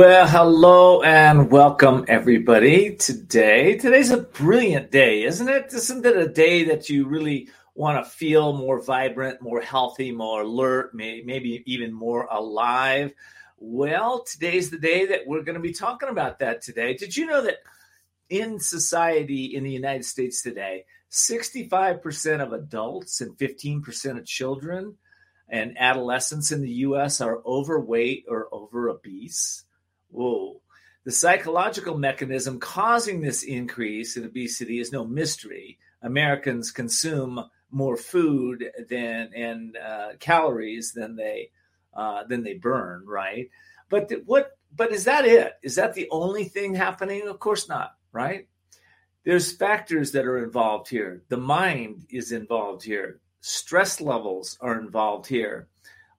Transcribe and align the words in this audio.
Well, 0.00 0.26
hello 0.26 1.02
and 1.02 1.50
welcome 1.50 2.06
everybody 2.08 2.96
today. 2.96 3.76
Today's 3.76 4.10
a 4.10 4.16
brilliant 4.16 4.90
day, 4.90 5.24
isn't 5.24 5.46
it? 5.46 5.74
Isn't 5.74 6.06
it 6.06 6.16
a 6.16 6.26
day 6.26 6.64
that 6.64 6.88
you 6.88 7.06
really 7.06 7.50
want 7.74 8.02
to 8.02 8.10
feel 8.10 8.54
more 8.54 8.80
vibrant, 8.82 9.42
more 9.42 9.60
healthy, 9.60 10.10
more 10.10 10.40
alert, 10.40 10.94
maybe 10.94 11.62
even 11.66 11.92
more 11.92 12.24
alive? 12.30 13.12
Well, 13.58 14.24
today's 14.24 14.70
the 14.70 14.78
day 14.78 15.04
that 15.04 15.26
we're 15.26 15.42
going 15.42 15.56
to 15.56 15.60
be 15.60 15.74
talking 15.74 16.08
about 16.08 16.38
that 16.38 16.62
today. 16.62 16.94
Did 16.94 17.14
you 17.14 17.26
know 17.26 17.42
that 17.42 17.58
in 18.30 18.58
society 18.58 19.54
in 19.54 19.64
the 19.64 19.70
United 19.70 20.06
States 20.06 20.40
today, 20.40 20.86
65% 21.10 22.40
of 22.40 22.54
adults 22.54 23.20
and 23.20 23.36
15% 23.36 24.18
of 24.18 24.24
children 24.24 24.96
and 25.46 25.76
adolescents 25.76 26.52
in 26.52 26.62
the 26.62 26.72
US 26.88 27.20
are 27.20 27.42
overweight 27.44 28.24
or 28.30 28.48
over 28.50 28.88
obese? 28.88 29.66
Whoa. 30.10 30.60
The 31.04 31.12
psychological 31.12 31.96
mechanism 31.96 32.58
causing 32.60 33.20
this 33.20 33.42
increase 33.42 34.16
in 34.16 34.24
obesity 34.24 34.80
is 34.80 34.92
no 34.92 35.04
mystery. 35.04 35.78
Americans 36.02 36.70
consume 36.70 37.42
more 37.70 37.96
food 37.96 38.64
than 38.88 39.30
and 39.34 39.76
uh, 39.76 40.10
calories 40.18 40.92
than 40.92 41.16
they 41.16 41.50
uh, 41.94 42.24
than 42.24 42.42
they 42.42 42.54
burn, 42.54 43.04
right? 43.06 43.50
But 43.88 44.08
th- 44.08 44.22
what? 44.26 44.56
But 44.74 44.92
is 44.92 45.04
that 45.04 45.24
it? 45.24 45.54
Is 45.62 45.76
that 45.76 45.94
the 45.94 46.08
only 46.10 46.44
thing 46.44 46.74
happening? 46.74 47.26
Of 47.26 47.38
course 47.40 47.68
not, 47.68 47.94
right? 48.12 48.46
There's 49.24 49.52
factors 49.52 50.12
that 50.12 50.24
are 50.24 50.42
involved 50.44 50.88
here. 50.88 51.22
The 51.28 51.36
mind 51.36 52.06
is 52.08 52.32
involved 52.32 52.82
here. 52.82 53.20
Stress 53.40 54.00
levels 54.00 54.56
are 54.60 54.78
involved 54.80 55.26
here. 55.26 55.68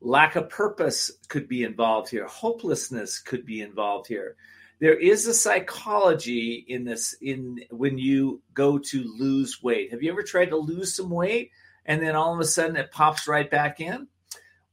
Lack 0.01 0.35
of 0.35 0.49
purpose 0.49 1.11
could 1.29 1.47
be 1.47 1.63
involved 1.63 2.09
here. 2.09 2.25
Hopelessness 2.25 3.19
could 3.19 3.45
be 3.45 3.61
involved 3.61 4.07
here. 4.07 4.35
There 4.79 4.97
is 4.97 5.27
a 5.27 5.33
psychology 5.33 6.65
in 6.67 6.83
this 6.83 7.15
in 7.21 7.59
when 7.69 7.99
you 7.99 8.41
go 8.55 8.79
to 8.79 9.15
lose 9.19 9.61
weight. 9.61 9.91
Have 9.91 10.01
you 10.01 10.11
ever 10.11 10.23
tried 10.23 10.49
to 10.49 10.57
lose 10.57 10.95
some 10.95 11.11
weight 11.11 11.51
and 11.85 12.01
then 12.01 12.15
all 12.15 12.33
of 12.33 12.39
a 12.39 12.45
sudden 12.45 12.75
it 12.75 12.91
pops 12.91 13.27
right 13.27 13.49
back 13.49 13.79
in? 13.79 14.07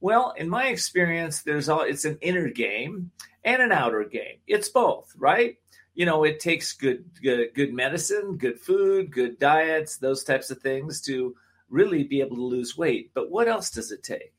Well, 0.01 0.33
in 0.35 0.49
my 0.49 0.67
experience, 0.67 1.43
there's 1.43 1.69
all 1.69 1.81
it's 1.81 2.05
an 2.05 2.17
inner 2.21 2.49
game 2.49 3.11
and 3.43 3.61
an 3.61 3.71
outer 3.71 4.03
game. 4.03 4.37
It's 4.47 4.69
both, 4.69 5.13
right? 5.15 5.57
You 5.93 6.07
know, 6.07 6.23
it 6.23 6.39
takes 6.39 6.73
good, 6.73 7.05
good 7.21 7.53
good 7.53 7.71
medicine, 7.71 8.37
good 8.37 8.59
food, 8.59 9.11
good 9.11 9.37
diets, 9.37 9.97
those 9.97 10.23
types 10.23 10.49
of 10.49 10.59
things 10.59 11.01
to 11.01 11.35
really 11.69 12.03
be 12.03 12.21
able 12.21 12.37
to 12.37 12.41
lose 12.41 12.75
weight. 12.75 13.11
But 13.13 13.29
what 13.29 13.47
else 13.47 13.69
does 13.69 13.91
it 13.91 14.01
take? 14.01 14.33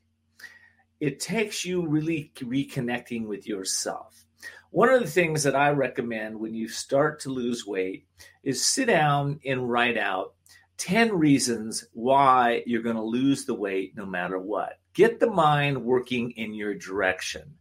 It 1.01 1.19
takes 1.19 1.65
you 1.65 1.87
really 1.87 2.31
reconnecting 2.37 3.27
with 3.27 3.47
yourself. 3.47 4.25
One 4.71 4.91
of 4.91 5.01
the 5.01 5.11
things 5.11 5.43
that 5.43 5.57
I 5.57 5.71
recommend 5.71 6.39
when 6.39 6.55
you 6.55 6.69
start 6.69 7.21
to 7.21 7.31
lose 7.31 7.67
weight 7.67 8.07
is 8.45 8.65
sit 8.65 8.87
down 8.87 9.41
and 9.45 9.69
write 9.69 9.99
out 9.99 10.35
10 10.77 11.13
reasons 11.19 11.87
why 11.93 12.63
you're 12.67 12.83
going 12.83 12.97
to 12.97 13.03
lose 13.03 13.45
the 13.45 13.55
weight 13.55 13.97
no 13.97 14.07
matter 14.07 14.39
what. 14.39 14.79
Get 14.95 15.21
the 15.21 15.31
mind 15.31 15.85
working 15.85 16.31
in 16.33 16.55
your 16.55 16.75
direction 16.75 17.55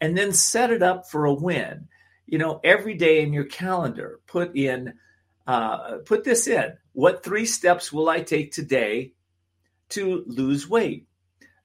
and 0.00 0.16
then 0.16 0.32
set 0.32 0.70
it 0.70 0.82
up 0.82 1.08
for 1.08 1.26
a 1.26 1.34
win. 1.34 1.88
You 2.26 2.38
know, 2.38 2.60
every 2.62 2.94
day 2.94 3.22
in 3.22 3.32
your 3.32 3.44
calendar, 3.44 4.20
put 4.26 4.56
in, 4.56 4.94
uh, 5.46 5.98
put 6.04 6.24
this 6.24 6.46
in. 6.46 6.76
What 6.92 7.22
three 7.22 7.46
steps 7.46 7.92
will 7.92 8.08
I 8.08 8.20
take 8.20 8.52
today 8.52 9.12
to 9.90 10.24
lose 10.26 10.68
weight? 10.68 11.07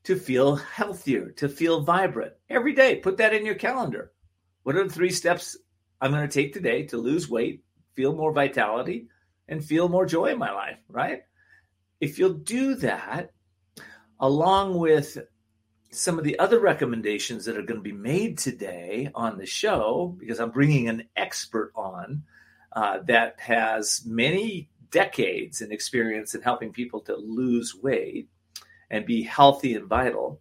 To 0.03 0.15
feel 0.15 0.55
healthier, 0.55 1.31
to 1.31 1.47
feel 1.47 1.81
vibrant 1.81 2.33
every 2.49 2.73
day. 2.73 2.95
Put 2.95 3.17
that 3.17 3.33
in 3.33 3.45
your 3.45 3.55
calendar. 3.55 4.11
What 4.63 4.75
are 4.75 4.87
the 4.87 4.93
three 4.93 5.11
steps 5.11 5.57
I'm 6.01 6.11
going 6.11 6.27
to 6.27 6.33
take 6.33 6.53
today 6.53 6.83
to 6.87 6.97
lose 6.97 7.29
weight, 7.29 7.63
feel 7.93 8.13
more 8.13 8.33
vitality, 8.33 9.07
and 9.47 9.63
feel 9.63 9.89
more 9.89 10.05
joy 10.05 10.27
in 10.27 10.37
my 10.37 10.51
life, 10.51 10.77
right? 10.89 11.21
If 12.01 12.19
you'll 12.19 12.33
do 12.33 12.75
that, 12.75 13.31
along 14.19 14.77
with 14.77 15.17
some 15.91 16.17
of 16.17 16.25
the 16.25 16.39
other 16.39 16.59
recommendations 16.59 17.45
that 17.45 17.57
are 17.57 17.61
going 17.61 17.79
to 17.79 17.81
be 17.81 17.91
made 17.91 18.37
today 18.37 19.09
on 19.13 19.37
the 19.37 19.45
show, 19.45 20.15
because 20.19 20.39
I'm 20.39 20.51
bringing 20.51 20.89
an 20.89 21.03
expert 21.15 21.71
on 21.75 22.23
uh, 22.73 22.99
that 23.05 23.39
has 23.39 24.03
many 24.05 24.69
decades 24.89 25.61
in 25.61 25.71
experience 25.71 26.35
in 26.35 26.41
helping 26.41 26.71
people 26.71 27.01
to 27.01 27.15
lose 27.15 27.75
weight 27.75 28.27
and 28.93 29.07
be 29.07 29.23
healthy 29.23 29.73
and 29.73 29.87
vital, 29.87 30.39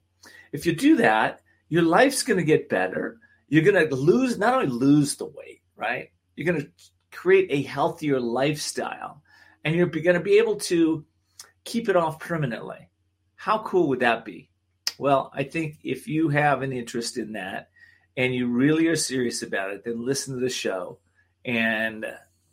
if 0.52 0.66
you 0.66 0.76
do 0.76 0.96
that, 0.96 1.40
your 1.70 1.82
life's 1.82 2.22
going 2.22 2.38
to 2.38 2.44
get 2.44 2.68
better. 2.68 3.18
You're 3.48 3.64
going 3.64 3.88
to 3.88 3.94
lose, 3.94 4.36
not 4.36 4.52
only 4.52 4.66
lose 4.66 5.16
the 5.16 5.24
weight, 5.24 5.62
right? 5.74 6.10
You're 6.36 6.52
going 6.52 6.60
to 6.60 6.70
create 7.10 7.48
a 7.50 7.62
healthier 7.62 8.20
lifestyle 8.20 9.22
and 9.64 9.74
you're 9.74 9.86
going 9.86 10.18
to 10.18 10.20
be 10.20 10.36
able 10.36 10.56
to 10.56 11.02
keep 11.64 11.88
it 11.88 11.96
off 11.96 12.20
permanently. 12.20 12.90
How 13.36 13.62
cool 13.62 13.88
would 13.88 14.00
that 14.00 14.26
be? 14.26 14.50
Well, 14.98 15.32
I 15.34 15.44
think 15.44 15.78
if 15.82 16.06
you 16.06 16.28
have 16.28 16.60
an 16.60 16.72
interest 16.72 17.16
in 17.16 17.32
that 17.32 17.70
and 18.18 18.34
you 18.34 18.48
really 18.48 18.86
are 18.88 18.96
serious 18.96 19.42
about 19.42 19.70
it, 19.70 19.82
then 19.82 20.04
listen 20.04 20.34
to 20.34 20.40
the 20.40 20.50
show. 20.50 20.98
And, 21.46 22.04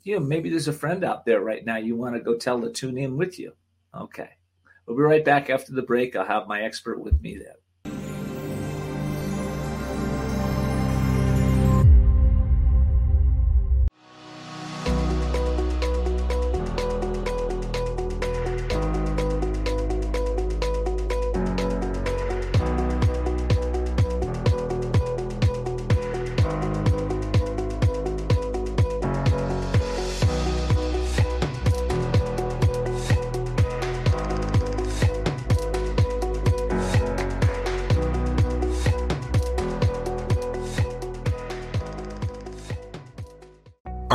you 0.04 0.18
know, 0.18 0.26
maybe 0.26 0.50
there's 0.50 0.70
a 0.70 0.74
friend 0.74 1.04
out 1.04 1.26
there 1.26 1.42
right 1.42 1.66
now 1.66 1.76
you 1.76 1.98
want 1.98 2.16
to 2.16 2.22
go 2.22 2.36
tell 2.36 2.62
to 2.62 2.72
tune 2.72 2.98
in 2.98 3.18
with 3.18 3.38
you. 3.38 3.52
Okay. 3.94 4.30
We'll 4.89 4.97
be 4.97 5.03
right 5.03 5.23
back 5.23 5.51
after 5.51 5.72
the 5.72 5.83
break. 5.83 6.16
I'll 6.16 6.25
have 6.25 6.47
my 6.47 6.63
expert 6.63 7.00
with 7.00 7.22
me 7.22 7.38
then. 7.38 7.53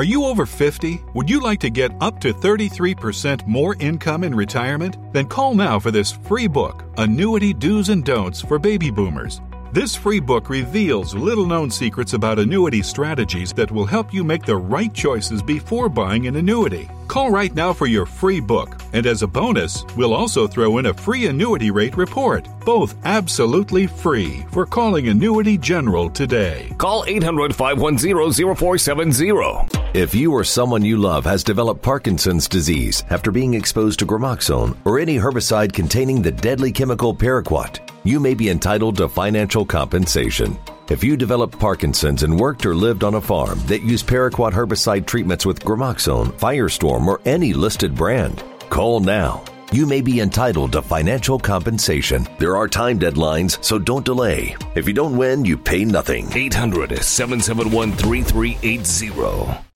Are 0.04 0.06
you 0.06 0.26
over 0.26 0.44
50? 0.44 1.02
Would 1.14 1.30
you 1.30 1.40
like 1.40 1.60
to 1.60 1.70
get 1.70 1.90
up 2.02 2.20
to 2.20 2.34
33% 2.34 3.46
more 3.46 3.74
income 3.80 4.22
in 4.22 4.34
retirement? 4.34 4.98
Then 5.14 5.26
call 5.26 5.54
now 5.54 5.80
for 5.80 5.90
this 5.90 6.12
free 6.12 6.46
book, 6.46 6.84
Annuity 6.98 7.54
Do's 7.54 7.88
and 7.88 8.04
Don'ts 8.04 8.42
for 8.42 8.58
Baby 8.58 8.90
Boomers. 8.90 9.40
This 9.72 9.96
free 9.96 10.20
book 10.20 10.50
reveals 10.50 11.14
little 11.14 11.46
known 11.46 11.70
secrets 11.70 12.12
about 12.12 12.38
annuity 12.38 12.82
strategies 12.82 13.54
that 13.54 13.70
will 13.70 13.86
help 13.86 14.12
you 14.12 14.22
make 14.22 14.44
the 14.44 14.54
right 14.54 14.92
choices 14.92 15.42
before 15.42 15.88
buying 15.88 16.26
an 16.26 16.36
annuity. 16.36 16.86
Call 17.08 17.30
right 17.30 17.54
now 17.54 17.72
for 17.72 17.86
your 17.86 18.04
free 18.04 18.40
book, 18.40 18.78
and 18.94 19.06
as 19.06 19.22
a 19.22 19.26
bonus, 19.26 19.84
we'll 19.96 20.14
also 20.14 20.46
throw 20.46 20.78
in 20.78 20.86
a 20.86 20.94
free 20.94 21.26
annuity 21.26 21.70
rate 21.70 21.96
report. 21.96 22.48
Both 22.64 22.94
absolutely 23.04 23.86
free 23.86 24.44
for 24.52 24.64
calling 24.64 25.08
Annuity 25.08 25.58
General 25.58 26.08
today. 26.08 26.72
Call 26.78 27.04
800 27.06 27.54
510 27.54 28.54
0470. 28.54 29.74
If 29.94 30.14
you 30.14 30.32
or 30.32 30.44
someone 30.44 30.84
you 30.84 30.96
love 30.96 31.24
has 31.24 31.44
developed 31.44 31.82
Parkinson's 31.82 32.48
disease 32.48 33.04
after 33.10 33.30
being 33.30 33.54
exposed 33.54 33.98
to 33.98 34.06
Gramoxone 34.06 34.76
or 34.84 34.98
any 34.98 35.18
herbicide 35.18 35.72
containing 35.72 36.22
the 36.22 36.32
deadly 36.32 36.70
chemical 36.70 37.14
paraquat, 37.14 37.80
you 38.04 38.20
may 38.20 38.34
be 38.34 38.48
entitled 38.48 38.96
to 38.98 39.08
financial 39.08 39.66
compensation. 39.66 40.56
If 40.90 41.02
you 41.02 41.16
developed 41.16 41.58
Parkinson's 41.58 42.22
and 42.22 42.38
worked 42.38 42.66
or 42.66 42.74
lived 42.74 43.04
on 43.04 43.14
a 43.14 43.20
farm 43.20 43.58
that 43.66 43.82
used 43.82 44.06
paraquat 44.06 44.52
herbicide 44.52 45.06
treatments 45.06 45.46
with 45.46 45.64
Gramoxone, 45.64 46.30
Firestorm, 46.32 47.06
or 47.06 47.20
any 47.24 47.54
listed 47.54 47.94
brand, 47.94 48.44
call 48.70 49.00
now. 49.00 49.44
You 49.72 49.86
may 49.86 50.00
be 50.00 50.20
entitled 50.20 50.72
to 50.72 50.82
financial 50.82 51.38
compensation. 51.38 52.26
There 52.38 52.56
are 52.56 52.68
time 52.68 52.98
deadlines, 52.98 53.62
so 53.64 53.78
don't 53.78 54.04
delay. 54.04 54.56
If 54.74 54.86
you 54.86 54.92
don't 54.92 55.16
win, 55.16 55.44
you 55.44 55.56
pay 55.56 55.84
nothing. 55.84 56.32
800 56.32 57.02
771 57.02 57.92
3380. 57.92 59.74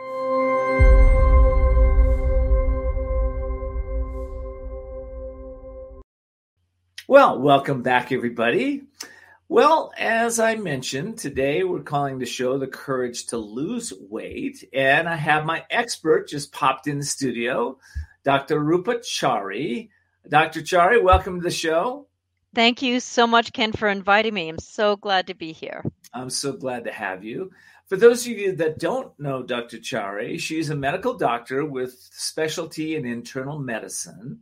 Well, 7.11 7.41
welcome 7.41 7.83
back, 7.83 8.13
everybody. 8.13 8.83
Well, 9.49 9.93
as 9.97 10.39
I 10.39 10.57
mentioned, 10.57 11.17
today 11.17 11.65
we're 11.65 11.81
calling 11.81 12.19
the 12.19 12.27
show 12.27 12.59
The 12.59 12.67
Courage 12.67 13.29
to 13.29 13.39
Lose 13.39 13.95
Weight. 13.99 14.63
And 14.75 15.09
I 15.09 15.17
have 15.17 15.47
my 15.47 15.65
expert 15.71 16.29
just 16.29 16.53
popped 16.53 16.87
in 16.87 16.99
the 16.99 17.05
studio, 17.05 17.79
Dr. 18.29 18.61
Rupa 18.61 18.97
Chari. 18.97 19.89
Dr. 20.29 20.61
Chari, 20.61 21.03
welcome 21.03 21.41
to 21.41 21.43
the 21.43 21.51
show. 21.51 22.09
Thank 22.55 22.83
you 22.83 23.01
so 23.01 23.27
much, 23.27 23.55
Ken, 23.55 23.73
for 23.73 23.89
inviting 23.89 24.35
me. 24.35 24.51
I'm 24.51 24.59
so 24.59 24.97
glad 24.97 25.29
to 25.29 25.35
be 25.35 25.53
here. 25.53 25.83
I'm 26.13 26.29
so 26.29 26.53
glad 26.53 26.85
to 26.85 26.93
have 26.93 27.25
you. 27.25 27.51
For 27.87 27.97
those 27.97 28.27
of 28.27 28.33
you 28.33 28.55
that 28.57 28.79
don't 28.79 29.19
know 29.19 29.43
Dr. 29.43 29.79
Chari, 29.79 30.39
she's 30.39 30.69
a 30.69 30.77
medical 30.77 31.15
doctor 31.15 31.65
with 31.65 31.93
specialty 32.13 32.97
in 32.97 33.07
internal 33.07 33.59
medicine. 33.59 34.41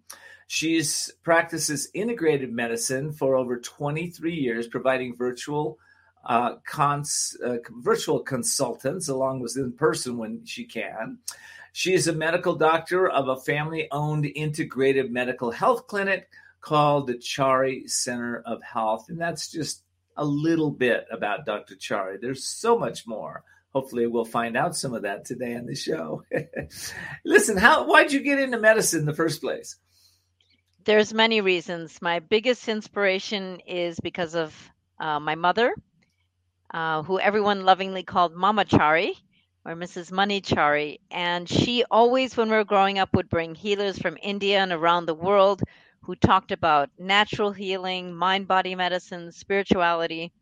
She's 0.49 1.13
practices 1.23 1.89
integrated 1.95 2.53
medicine 2.53 3.13
for 3.13 3.37
over 3.37 3.57
23 3.61 4.35
years, 4.35 4.67
providing 4.67 5.15
virtual 5.15 5.79
uh, 6.25 6.57
cons, 6.67 7.37
uh, 7.47 7.59
virtual 7.71 8.19
consultants 8.19 9.09
along 9.09 9.39
with 9.39 9.57
in 9.57 9.71
person 9.71 10.19
when 10.19 10.45
she 10.45 10.65
can. 10.65 11.19
She 11.77 11.93
is 11.93 12.09
a 12.09 12.15
medical 12.15 12.55
doctor 12.55 13.07
of 13.07 13.29
a 13.29 13.37
family 13.37 13.87
owned 13.93 14.25
integrated 14.25 15.13
medical 15.13 15.51
health 15.51 15.87
clinic 15.87 16.31
called 16.63 17.07
the 17.07 17.17
Chari 17.17 17.87
Center 17.87 18.43
of 18.47 18.63
Health. 18.63 19.11
And 19.11 19.21
that's 19.21 19.51
just 19.51 19.83
a 20.17 20.25
little 20.25 20.71
bit 20.71 21.05
about 21.13 21.45
Dr. 21.45 21.75
Chari. 21.75 22.19
There's 22.19 22.47
so 22.47 22.79
much 22.79 23.07
more. 23.07 23.45
Hopefully, 23.75 24.07
we'll 24.07 24.25
find 24.25 24.57
out 24.57 24.75
some 24.75 24.95
of 24.95 25.03
that 25.03 25.27
today 25.27 25.55
on 25.55 25.67
the 25.67 25.75
show. 25.75 26.23
Listen, 27.27 27.59
how 27.59 27.87
why'd 27.87 28.11
you 28.11 28.21
get 28.21 28.39
into 28.39 28.59
medicine 28.59 29.01
in 29.01 29.07
the 29.07 29.13
first 29.13 29.43
place? 29.43 29.77
There's 30.85 31.13
many 31.13 31.43
reasons. 31.43 32.01
My 32.01 32.21
biggest 32.21 32.71
inspiration 32.71 33.61
is 33.67 34.01
because 34.01 34.35
of 34.35 34.55
uh, 34.99 35.21
my 35.21 35.35
mother, 35.35 35.75
uh, 36.73 37.03
who 37.03 37.21
everyone 37.21 37.67
lovingly 37.67 38.03
called 38.03 38.35
Mama 38.35 38.65
Chari 38.65 39.13
or 39.67 39.75
Mrs. 39.75 40.13
Money 40.13 40.41
Chari. 40.41 41.01
And 41.11 41.49
she 41.49 41.85
always, 41.91 42.37
when 42.37 42.49
we 42.49 42.57
were 42.57 42.65
growing 42.65 42.99
up, 42.99 43.15
would 43.15 43.29
bring 43.29 43.55
healers 43.55 43.99
from 43.99 44.17
India 44.23 44.61
and 44.61 44.73
around 44.73 45.07
the 45.07 45.15
world 45.15 45.63
who 46.03 46.15
talked 46.15 46.53
about 46.53 46.89
natural 46.99 47.51
healing, 47.51 48.15
mind 48.15 48.47
body 48.47 48.77
medicine, 48.77 49.33
spirituality. 49.33 50.33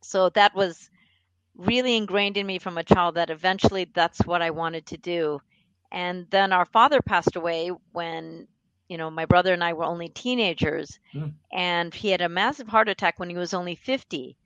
So 0.00 0.30
that 0.30 0.54
was 0.54 0.88
really 1.56 1.96
ingrained 1.96 2.38
in 2.38 2.46
me 2.46 2.58
from 2.58 2.78
a 2.78 2.84
child 2.84 3.16
that 3.16 3.28
eventually 3.28 3.86
that's 3.92 4.24
what 4.24 4.40
I 4.40 4.50
wanted 4.50 4.86
to 4.86 4.96
do. 4.96 5.40
And 5.92 6.26
then 6.30 6.52
our 6.52 6.64
father 6.64 7.02
passed 7.02 7.36
away 7.36 7.70
when, 7.92 8.48
you 8.88 8.96
know, 8.96 9.10
my 9.10 9.26
brother 9.26 9.52
and 9.52 9.62
I 9.62 9.74
were 9.74 9.84
only 9.84 10.08
teenagers. 10.08 10.98
Mm. 11.14 11.34
And 11.52 11.92
he 11.92 12.08
had 12.10 12.22
a 12.22 12.28
massive 12.28 12.68
heart 12.68 12.88
attack 12.88 13.18
when 13.18 13.28
he 13.28 13.36
was 13.36 13.52
only 13.52 13.74
50. 13.74 14.36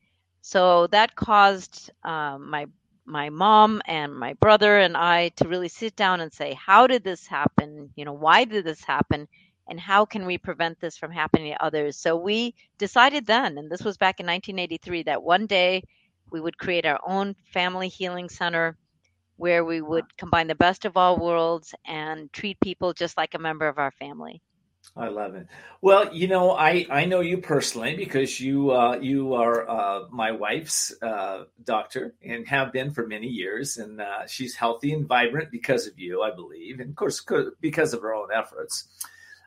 So 0.41 0.89
that 0.89 1.15
caused 1.15 1.91
um, 2.03 2.51
my 2.51 2.67
my 3.05 3.31
mom 3.31 3.83
and 3.87 4.15
my 4.15 4.35
brother 4.35 4.79
and 4.79 4.97
I 4.97 5.31
to 5.31 5.49
really 5.49 5.69
sit 5.69 5.97
down 5.97 6.21
and 6.21 6.33
say, 6.33 6.55
how 6.55 6.87
did 6.87 7.05
this 7.05 7.27
happen? 7.27 7.91
You 7.97 8.05
know, 8.05 8.13
why 8.13 8.45
did 8.45 8.65
this 8.65 8.85
happen? 8.85 9.29
And 9.69 9.79
how 9.79 10.05
can 10.05 10.27
we 10.27 10.39
prevent 10.39 10.81
this 10.81 10.97
from 10.97 11.13
happening 11.13 11.53
to 11.53 11.65
others? 11.65 11.97
So 11.97 12.17
we 12.17 12.55
decided 12.79 13.27
then, 13.27 13.59
and 13.59 13.71
this 13.71 13.83
was 13.83 13.97
back 13.97 14.21
in 14.21 14.27
1983, 14.27 15.05
that 15.05 15.23
one 15.23 15.47
day 15.47 15.83
we 16.31 16.41
would 16.41 16.59
create 16.59 16.87
our 16.87 17.01
own 17.07 17.35
family 17.53 17.89
healing 17.89 18.29
center 18.29 18.77
where 19.37 19.65
we 19.65 19.81
would 19.81 20.17
combine 20.17 20.47
the 20.47 20.55
best 20.55 20.85
of 20.85 20.97
all 20.97 21.19
worlds 21.19 21.75
and 21.87 22.33
treat 22.33 22.61
people 22.61 22.93
just 22.93 23.17
like 23.17 23.35
a 23.35 23.39
member 23.39 23.67
of 23.67 23.79
our 23.79 23.91
family. 23.93 24.41
I 24.95 25.09
love 25.09 25.35
it. 25.35 25.47
Well, 25.81 26.15
you 26.15 26.29
know, 26.29 26.51
I 26.51 26.87
I 26.91 27.07
know 27.07 27.21
you 27.21 27.39
personally 27.39 27.97
because 27.97 28.39
you 28.39 28.73
uh, 28.73 28.99
you 29.01 29.33
are 29.35 29.69
uh, 29.69 30.01
my 30.11 30.33
wife's 30.33 30.95
uh, 31.01 31.45
doctor 31.65 32.15
and 32.23 32.47
have 32.47 32.73
been 32.73 32.93
for 32.93 33.07
many 33.07 33.29
years, 33.29 33.79
and 33.79 34.03
uh, 34.03 34.27
she's 34.27 34.55
healthy 34.55 34.93
and 34.93 35.09
vibrant 35.09 35.51
because 35.51 35.87
of 35.87 35.99
you, 35.99 36.21
I 36.23 36.35
believe, 36.35 36.79
and 36.79 36.91
of 36.91 36.97
course 36.97 37.25
because 37.61 37.95
of 37.95 38.03
her 38.03 38.15
own 38.15 38.29
efforts. 38.35 38.87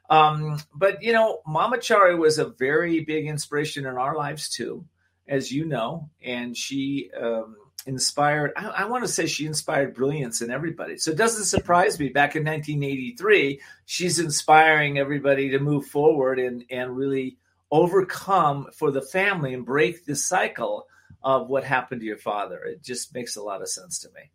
Um, 0.09 0.57
but 0.73 1.03
you 1.03 1.13
know, 1.13 1.41
Mama 1.45 1.77
Chari 1.77 2.17
was 2.17 2.39
a 2.39 2.45
very 2.45 3.01
big 3.01 3.27
inspiration 3.27 3.85
in 3.85 3.97
our 3.97 4.15
lives 4.15 4.49
too, 4.49 4.85
as 5.27 5.51
you 5.51 5.65
know, 5.65 6.09
and 6.23 6.57
she 6.57 7.11
um, 7.19 7.55
inspired, 7.85 8.51
I, 8.55 8.67
I 8.67 8.85
want 8.85 9.03
to 9.03 9.07
say 9.07 9.25
she 9.27 9.45
inspired 9.45 9.93
brilliance 9.93 10.41
in 10.41 10.51
everybody. 10.51 10.97
So 10.97 11.11
it 11.11 11.17
doesn't 11.17 11.45
surprise 11.45 11.99
me 11.99 12.09
back 12.09 12.35
in 12.35 12.43
1983, 12.43 13.61
she's 13.85 14.19
inspiring 14.19 14.97
everybody 14.97 15.49
to 15.49 15.59
move 15.59 15.85
forward 15.85 16.39
and, 16.39 16.63
and 16.69 16.95
really 16.95 17.37
overcome 17.71 18.67
for 18.73 18.91
the 18.91 19.01
family 19.01 19.53
and 19.53 19.65
break 19.65 20.05
the 20.05 20.15
cycle 20.15 20.87
of 21.23 21.49
what 21.49 21.63
happened 21.63 22.01
to 22.01 22.07
your 22.07 22.17
father. 22.17 22.63
It 22.63 22.83
just 22.83 23.13
makes 23.13 23.35
a 23.35 23.41
lot 23.41 23.61
of 23.61 23.69
sense 23.69 23.99
to 23.99 24.09
me. 24.09 24.31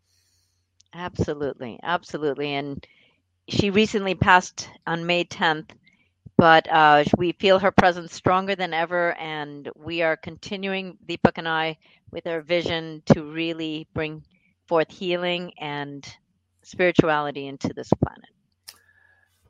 Absolutely. 0.93 1.79
Absolutely. 1.82 2.55
And 2.55 2.85
she 3.49 3.70
recently 3.70 4.14
passed 4.14 4.69
on 4.87 5.06
May 5.06 5.25
10th 5.25 5.70
but 6.40 6.66
uh, 6.72 7.04
we 7.19 7.32
feel 7.32 7.58
her 7.58 7.70
presence 7.70 8.14
stronger 8.14 8.56
than 8.56 8.72
ever, 8.72 9.12
and 9.19 9.69
we 9.76 10.00
are 10.00 10.16
continuing, 10.16 10.96
Deepak 11.06 11.37
and 11.37 11.46
I, 11.46 11.76
with 12.12 12.26
our 12.26 12.40
vision 12.40 13.02
to 13.12 13.25
really 13.25 13.87
bring 13.92 14.25
forth 14.66 14.90
healing 14.90 15.52
and 15.58 16.02
spirituality 16.62 17.46
into 17.46 17.75
this 17.75 17.90
planet. 18.02 18.31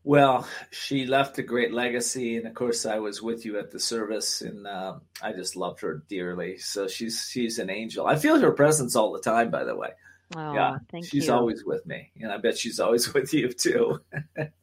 Well, 0.02 0.48
she 0.72 1.06
left 1.06 1.38
a 1.38 1.44
great 1.44 1.72
legacy, 1.72 2.36
and 2.36 2.48
of 2.48 2.54
course, 2.54 2.84
I 2.84 2.98
was 2.98 3.22
with 3.22 3.44
you 3.44 3.56
at 3.60 3.70
the 3.70 3.78
service, 3.78 4.40
and 4.40 4.66
uh, 4.66 4.94
I 5.22 5.32
just 5.32 5.54
loved 5.54 5.82
her 5.82 6.02
dearly. 6.08 6.58
So 6.58 6.88
she's 6.88 7.28
she's 7.30 7.60
an 7.60 7.70
angel. 7.70 8.04
I 8.04 8.16
feel 8.16 8.40
her 8.40 8.50
presence 8.50 8.96
all 8.96 9.12
the 9.12 9.20
time. 9.20 9.52
By 9.52 9.62
the 9.62 9.76
way, 9.76 9.90
oh, 10.36 10.54
yeah, 10.54 10.78
she's 11.02 11.26
you. 11.26 11.32
always 11.32 11.64
with 11.64 11.84
me, 11.86 12.10
and 12.20 12.32
I 12.32 12.38
bet 12.38 12.58
she's 12.58 12.80
always 12.80 13.12
with 13.14 13.32
you 13.32 13.52
too. 13.52 14.00
mm. 14.36 14.50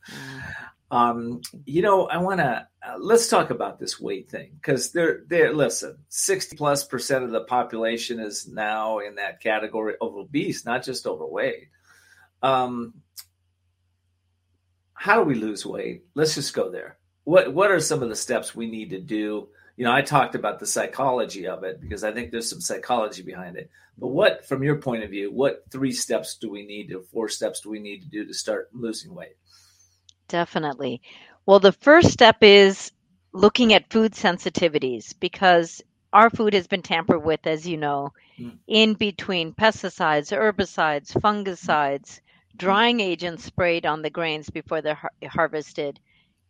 Um, 0.90 1.42
you 1.66 1.82
know, 1.82 2.08
I 2.08 2.18
want 2.18 2.40
to 2.40 2.66
uh, 2.82 2.96
let's 2.98 3.28
talk 3.28 3.50
about 3.50 3.78
this 3.78 4.00
weight 4.00 4.30
thing 4.32 4.52
because 4.54 4.94
they're 4.94 5.24
they're 5.28 5.54
listen, 5.54 5.98
sixty 6.08 6.56
plus 6.56 6.86
percent 6.86 7.26
of 7.26 7.32
the 7.32 7.42
population 7.42 8.22
is 8.22 8.48
now 8.48 9.00
in 9.00 9.16
that 9.16 9.42
category 9.42 9.96
of 10.00 10.16
obese, 10.16 10.66
not 10.66 10.84
just 10.84 11.06
overweight. 11.06 11.68
Um, 12.42 12.94
how 14.94 15.18
do 15.18 15.24
we 15.24 15.36
lose 15.36 15.66
weight? 15.66 16.06
Let's 16.16 16.36
just 16.36 16.54
go 16.54 16.72
there. 16.72 16.98
What 17.26 17.54
what 17.54 17.70
are 17.70 17.82
some 17.82 18.02
of 18.02 18.08
the 18.08 18.16
steps 18.16 18.56
we 18.56 18.70
need 18.70 18.92
to 18.92 19.02
do? 19.02 19.50
You 19.78 19.86
know, 19.86 19.94
I 19.94 20.02
talked 20.02 20.36
about 20.36 20.60
the 20.60 20.66
psychology 20.66 21.48
of 21.48 21.64
it 21.64 21.80
because 21.80 22.04
I 22.04 22.12
think 22.12 22.32
there's 22.32 22.50
some 22.50 22.62
psychology 22.62 23.22
behind 23.22 23.56
it. 23.56 23.70
But 23.98 24.08
what, 24.08 24.46
from 24.46 24.64
your 24.64 24.78
point 24.78 25.04
of 25.04 25.12
view, 25.12 25.32
what 25.32 25.64
three 25.72 25.92
steps 25.92 26.36
do 26.36 26.50
we 26.50 26.66
need 26.66 26.90
to, 26.90 27.02
four 27.14 27.30
steps 27.30 27.62
do 27.62 27.70
we 27.70 27.80
need 27.80 28.02
to 28.02 28.08
do 28.08 28.26
to 28.26 28.34
start 28.34 28.70
losing 28.74 29.14
weight? 29.14 29.38
Definitely. 30.28 31.02
Well, 31.46 31.60
the 31.60 31.72
first 31.72 32.12
step 32.12 32.38
is 32.42 32.92
looking 33.32 33.74
at 33.74 33.92
food 33.92 34.14
sensitivities 34.14 35.14
because 35.20 35.82
our 36.12 36.30
food 36.30 36.54
has 36.54 36.68
been 36.68 36.82
tampered 36.82 37.24
with, 37.24 37.46
as 37.46 37.68
you 37.68 37.78
know, 37.78 38.12
mm. 38.40 38.58
in 38.68 38.94
between 38.96 39.54
pesticides, 39.54 40.36
herbicides, 40.36 41.14
fungicides, 41.14 42.20
drying 42.56 43.00
agents 43.00 43.44
sprayed 43.44 43.86
on 43.86 44.02
the 44.02 44.10
grains 44.10 44.50
before 44.50 44.82
they're 44.82 44.96
har- 44.96 45.12
harvested, 45.24 46.00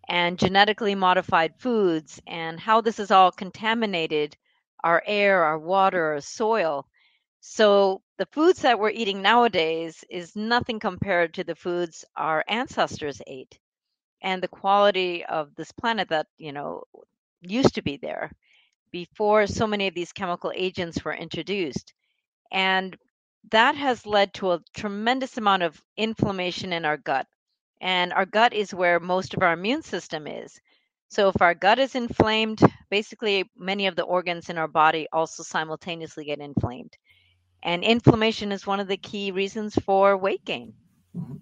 and 0.07 0.39
genetically 0.39 0.95
modified 0.95 1.53
foods, 1.59 2.21
and 2.27 2.59
how 2.59 2.81
this 2.81 2.99
is 2.99 3.11
all 3.11 3.31
contaminated 3.31 4.35
our 4.83 5.03
air, 5.05 5.43
our 5.43 5.59
water, 5.59 6.13
our 6.13 6.21
soil. 6.21 6.87
So 7.41 8.01
the 8.17 8.27
foods 8.27 8.61
that 8.61 8.79
we're 8.79 8.89
eating 8.89 9.21
nowadays 9.21 10.03
is 10.09 10.35
nothing 10.35 10.79
compared 10.79 11.33
to 11.35 11.43
the 11.43 11.55
foods 11.55 12.03
our 12.15 12.43
ancestors 12.47 13.21
ate 13.27 13.59
and 14.21 14.41
the 14.41 14.47
quality 14.47 15.25
of 15.25 15.53
this 15.55 15.71
planet 15.71 16.09
that 16.09 16.27
you 16.37 16.51
know 16.51 16.83
used 17.41 17.75
to 17.75 17.81
be 17.81 17.97
there 17.97 18.31
before 18.91 19.45
so 19.47 19.67
many 19.67 19.87
of 19.87 19.93
these 19.93 20.11
chemical 20.11 20.51
agents 20.55 21.03
were 21.03 21.13
introduced 21.13 21.93
and 22.51 22.97
that 23.51 23.75
has 23.75 24.05
led 24.05 24.33
to 24.33 24.51
a 24.51 24.61
tremendous 24.75 25.37
amount 25.37 25.63
of 25.63 25.81
inflammation 25.95 26.73
in 26.73 26.85
our 26.85 26.97
gut 26.97 27.27
and 27.81 28.13
our 28.13 28.25
gut 28.25 28.53
is 28.53 28.74
where 28.74 29.00
most 29.00 29.34
of 29.34 29.41
our 29.43 29.53
immune 29.53 29.81
system 29.81 30.27
is 30.27 30.60
so 31.10 31.29
if 31.29 31.41
our 31.41 31.53
gut 31.53 31.79
is 31.79 31.96
inflamed 31.96 32.62
basically 32.89 33.50
many 33.57 33.88
of 33.88 33.96
the 33.96 34.03
organs 34.03 34.50
in 34.50 34.57
our 34.57 34.67
body 34.67 35.07
also 35.12 35.43
simultaneously 35.43 36.25
get 36.25 36.39
inflamed 36.39 36.93
and 37.63 37.84
inflammation 37.84 38.51
is 38.51 38.67
one 38.67 38.79
of 38.79 38.88
the 38.88 38.98
key 38.98 39.31
reasons 39.31 39.75
for 39.86 40.17
weight 40.17 40.43
gain 40.46 40.74
mm-hmm. 41.15 41.36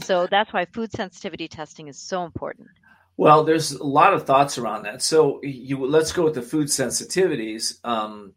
So 0.00 0.26
that's 0.26 0.52
why 0.52 0.66
food 0.66 0.92
sensitivity 0.92 1.48
testing 1.48 1.88
is 1.88 1.98
so 1.98 2.24
important. 2.24 2.68
Well, 3.16 3.44
there's 3.44 3.72
a 3.72 3.84
lot 3.84 4.14
of 4.14 4.24
thoughts 4.24 4.58
around 4.58 4.84
that. 4.84 5.02
So 5.02 5.40
you 5.42 5.84
let's 5.86 6.12
go 6.12 6.24
with 6.24 6.34
the 6.34 6.42
food 6.42 6.68
sensitivities. 6.68 7.84
Um, 7.84 8.34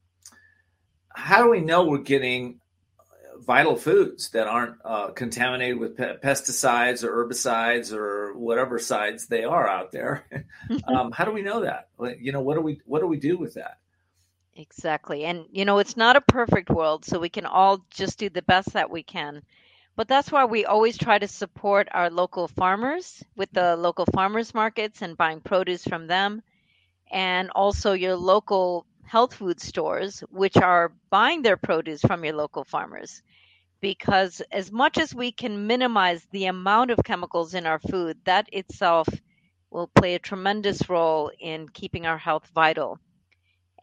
how 1.13 1.43
do 1.43 1.50
we 1.50 1.62
know 1.62 1.86
we're 1.86 2.00
getting 2.00 2.61
vital 3.45 3.75
foods 3.75 4.29
that 4.31 4.48
aren't 4.48 4.75
uh, 4.86 5.12
contaminated 5.12 5.79
with 5.79 5.98
pe- 5.98 6.17
pesticides 6.17 7.03
or 7.03 7.25
herbicides 7.25 7.93
or 7.93 8.33
whatever 8.38 8.79
sides 8.79 9.27
they 9.27 9.43
are 9.43 9.67
out 9.67 9.91
there? 9.91 10.25
um, 10.88 11.12
how 11.12 11.25
do 11.25 11.31
we 11.31 11.41
know 11.41 11.62
that? 11.62 11.89
You 12.19 12.31
know, 12.31 12.41
what 12.41 12.55
do 12.55 12.62
we 12.62 12.81
what 12.86 13.00
do 13.01 13.07
we 13.07 13.17
do 13.17 13.38
with 13.38 13.55
that? 13.55 13.77
Exactly, 14.55 15.25
and 15.25 15.45
you 15.51 15.65
know, 15.65 15.79
it's 15.79 15.98
not 15.98 16.15
a 16.15 16.21
perfect 16.21 16.69
world, 16.69 17.05
so 17.05 17.19
we 17.19 17.29
can 17.29 17.45
all 17.45 17.86
just 17.89 18.19
do 18.19 18.29
the 18.29 18.41
best 18.41 18.74
that 18.74 18.89
we 18.89 19.03
can. 19.03 19.41
But 19.95 20.07
that's 20.07 20.31
why 20.31 20.45
we 20.45 20.65
always 20.65 20.98
try 20.98 21.19
to 21.19 21.27
support 21.27 21.88
our 21.91 22.10
local 22.10 22.48
farmers 22.48 23.24
with 23.36 23.51
the 23.51 23.75
local 23.75 24.05
farmers 24.05 24.53
markets 24.53 25.01
and 25.01 25.17
buying 25.17 25.41
produce 25.41 25.83
from 25.86 26.07
them. 26.07 26.41
and 27.12 27.50
also 27.51 27.93
your 27.93 28.15
local 28.15 28.86
health 29.12 29.34
food 29.34 29.60
stores, 29.60 30.22
which 30.30 30.56
are 30.56 30.94
buying 31.10 31.41
their 31.41 31.58
produce 31.58 32.00
from 32.00 32.24
your 32.24 32.34
local 32.34 32.63
farmers. 32.63 33.22
Because 33.82 34.41
as 34.53 34.72
much 34.72 34.98
as 34.98 35.13
we 35.13 35.34
can 35.34 35.68
minimize 35.68 36.25
the 36.32 36.46
amount 36.46 36.91
of 36.91 37.03
chemicals 37.03 37.53
in 37.53 37.65
our 37.65 37.80
food, 37.80 38.18
that 38.24 38.48
itself 38.53 39.10
will 39.70 39.88
play 39.88 40.15
a 40.15 40.20
tremendous 40.20 40.88
role 40.88 41.30
in 41.41 41.68
keeping 41.68 42.06
our 42.06 42.18
health 42.18 42.50
vital 42.56 43.00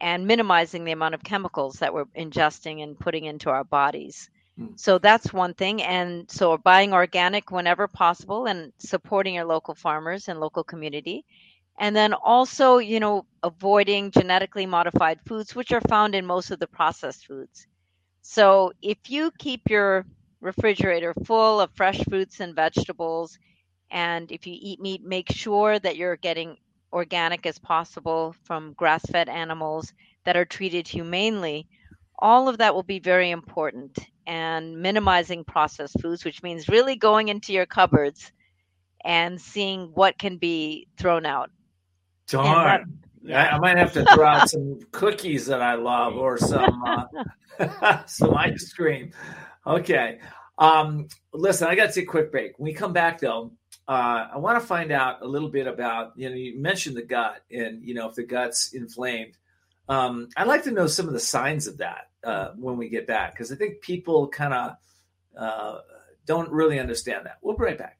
and 0.01 0.25
minimizing 0.25 0.83
the 0.83 0.93
amount 0.93 1.13
of 1.13 1.23
chemicals 1.23 1.75
that 1.75 1.93
we're 1.93 2.05
ingesting 2.17 2.81
and 2.81 2.99
putting 2.99 3.25
into 3.25 3.51
our 3.51 3.63
bodies. 3.63 4.31
Mm. 4.59 4.79
So 4.79 4.97
that's 4.97 5.31
one 5.31 5.53
thing. 5.53 5.83
And 5.83 6.31
so 6.31 6.57
buying 6.57 6.91
organic 6.91 7.51
whenever 7.51 7.87
possible 7.87 8.47
and 8.47 8.73
supporting 8.79 9.35
your 9.35 9.45
local 9.45 9.75
farmers 9.75 10.27
and 10.27 10.39
local 10.39 10.63
community. 10.63 11.23
And 11.79 11.95
then 11.95 12.13
also, 12.13 12.77
you 12.77 12.99
know, 12.99 13.25
avoiding 13.41 14.11
genetically 14.11 14.65
modified 14.65 15.21
foods, 15.25 15.55
which 15.55 15.71
are 15.71 15.81
found 15.81 16.13
in 16.13 16.25
most 16.25 16.51
of 16.51 16.59
the 16.59 16.67
processed 16.67 17.25
foods. 17.25 17.67
So 18.21 18.73
if 18.81 18.97
you 19.09 19.31
keep 19.39 19.69
your 19.69 20.05
refrigerator 20.41 21.13
full 21.25 21.61
of 21.61 21.71
fresh 21.73 22.03
fruits 22.03 22.41
and 22.41 22.53
vegetables, 22.53 23.39
and 23.91 24.29
if 24.29 24.45
you 24.45 24.57
eat 24.59 24.81
meat, 24.81 25.03
make 25.03 25.31
sure 25.31 25.79
that 25.79 25.95
you're 25.95 26.17
getting 26.17 26.57
organic 26.91 27.45
as 27.45 27.57
possible 27.59 28.35
from 28.43 28.73
grass 28.73 29.05
fed 29.05 29.29
animals 29.29 29.93
that 30.25 30.35
are 30.35 30.45
treated 30.45 30.85
humanely. 30.85 31.65
All 32.19 32.49
of 32.49 32.57
that 32.57 32.75
will 32.75 32.83
be 32.83 32.99
very 32.99 33.31
important. 33.31 33.97
And 34.27 34.81
minimizing 34.81 35.45
processed 35.45 35.99
foods, 36.01 36.25
which 36.25 36.43
means 36.43 36.67
really 36.67 36.97
going 36.97 37.29
into 37.29 37.53
your 37.53 37.65
cupboards 37.65 38.31
and 39.05 39.39
seeing 39.39 39.91
what 39.93 40.19
can 40.19 40.37
be 40.37 40.87
thrown 40.97 41.25
out. 41.25 41.49
Darn. 42.29 42.99
yeah. 43.23 43.55
I 43.55 43.59
might 43.59 43.77
have 43.77 43.93
to 43.93 44.05
throw 44.05 44.25
out 44.25 44.49
some 44.49 44.79
cookies 44.91 45.47
that 45.47 45.61
I 45.61 45.75
love 45.75 46.15
or 46.15 46.37
some 46.37 46.83
uh, 47.59 48.03
some 48.05 48.33
ice 48.35 48.71
cream. 48.73 49.11
Okay. 49.65 50.19
Um, 50.57 51.07
listen, 51.33 51.67
I 51.67 51.75
got 51.75 51.87
to 51.87 51.93
take 51.93 52.03
a 52.03 52.11
quick 52.11 52.31
break. 52.31 52.59
When 52.59 52.65
we 52.65 52.73
come 52.73 52.93
back, 52.93 53.19
though, 53.19 53.53
uh, 53.87 54.27
I 54.33 54.37
want 54.37 54.59
to 54.59 54.65
find 54.65 54.91
out 54.91 55.21
a 55.21 55.27
little 55.27 55.49
bit 55.49 55.67
about, 55.67 56.13
you 56.15 56.29
know, 56.29 56.35
you 56.35 56.59
mentioned 56.61 56.97
the 56.97 57.01
gut 57.03 57.41
and, 57.51 57.83
you 57.83 57.93
know, 57.93 58.09
if 58.09 58.15
the 58.15 58.23
gut's 58.23 58.73
inflamed. 58.73 59.37
Um, 59.87 60.29
I'd 60.37 60.47
like 60.47 60.63
to 60.65 60.71
know 60.71 60.87
some 60.87 61.07
of 61.07 61.13
the 61.13 61.19
signs 61.19 61.65
of 61.65 61.77
that 61.77 62.09
uh, 62.23 62.49
when 62.57 62.77
we 62.77 62.89
get 62.89 63.07
back, 63.07 63.33
because 63.33 63.51
I 63.51 63.55
think 63.55 63.81
people 63.81 64.27
kind 64.27 64.53
of 64.53 64.75
uh, 65.37 65.79
don't 66.25 66.51
really 66.51 66.79
understand 66.79 67.25
that. 67.25 67.37
We'll 67.41 67.57
be 67.57 67.63
right 67.63 67.77
back. 67.77 67.98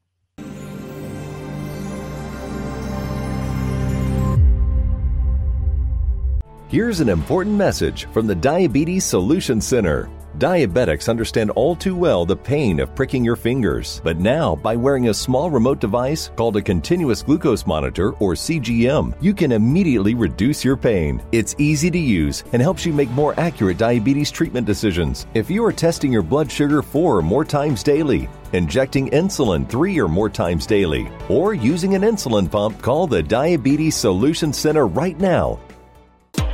Here's 6.70 7.00
an 7.00 7.08
important 7.08 7.56
message 7.56 8.06
from 8.12 8.28
the 8.28 8.34
Diabetes 8.36 9.04
Solution 9.04 9.60
Center. 9.60 10.08
Diabetics 10.38 11.08
understand 11.08 11.50
all 11.50 11.74
too 11.74 11.96
well 11.96 12.24
the 12.24 12.36
pain 12.36 12.78
of 12.78 12.94
pricking 12.94 13.24
your 13.24 13.34
fingers, 13.34 14.00
but 14.04 14.20
now 14.20 14.54
by 14.54 14.76
wearing 14.76 15.08
a 15.08 15.12
small 15.12 15.50
remote 15.50 15.80
device 15.80 16.30
called 16.36 16.56
a 16.56 16.62
continuous 16.62 17.24
glucose 17.24 17.66
monitor 17.66 18.12
or 18.20 18.34
CGM, 18.34 19.16
you 19.20 19.34
can 19.34 19.50
immediately 19.50 20.14
reduce 20.14 20.64
your 20.64 20.76
pain. 20.76 21.20
It's 21.32 21.56
easy 21.58 21.90
to 21.90 21.98
use 21.98 22.44
and 22.52 22.62
helps 22.62 22.86
you 22.86 22.92
make 22.92 23.10
more 23.10 23.34
accurate 23.40 23.76
diabetes 23.76 24.30
treatment 24.30 24.64
decisions. 24.64 25.26
If 25.34 25.50
you 25.50 25.64
are 25.64 25.72
testing 25.72 26.12
your 26.12 26.22
blood 26.22 26.52
sugar 26.52 26.82
four 26.82 27.16
or 27.16 27.22
more 27.22 27.44
times 27.44 27.82
daily, 27.82 28.28
injecting 28.52 29.10
insulin 29.10 29.68
three 29.68 29.98
or 29.98 30.06
more 30.06 30.30
times 30.30 30.66
daily, 30.66 31.10
or 31.28 31.52
using 31.52 31.96
an 31.96 32.02
insulin 32.02 32.48
pump, 32.48 32.80
call 32.80 33.08
the 33.08 33.24
Diabetes 33.24 33.96
Solution 33.96 34.52
Center 34.52 34.86
right 34.86 35.18
now 35.18 35.58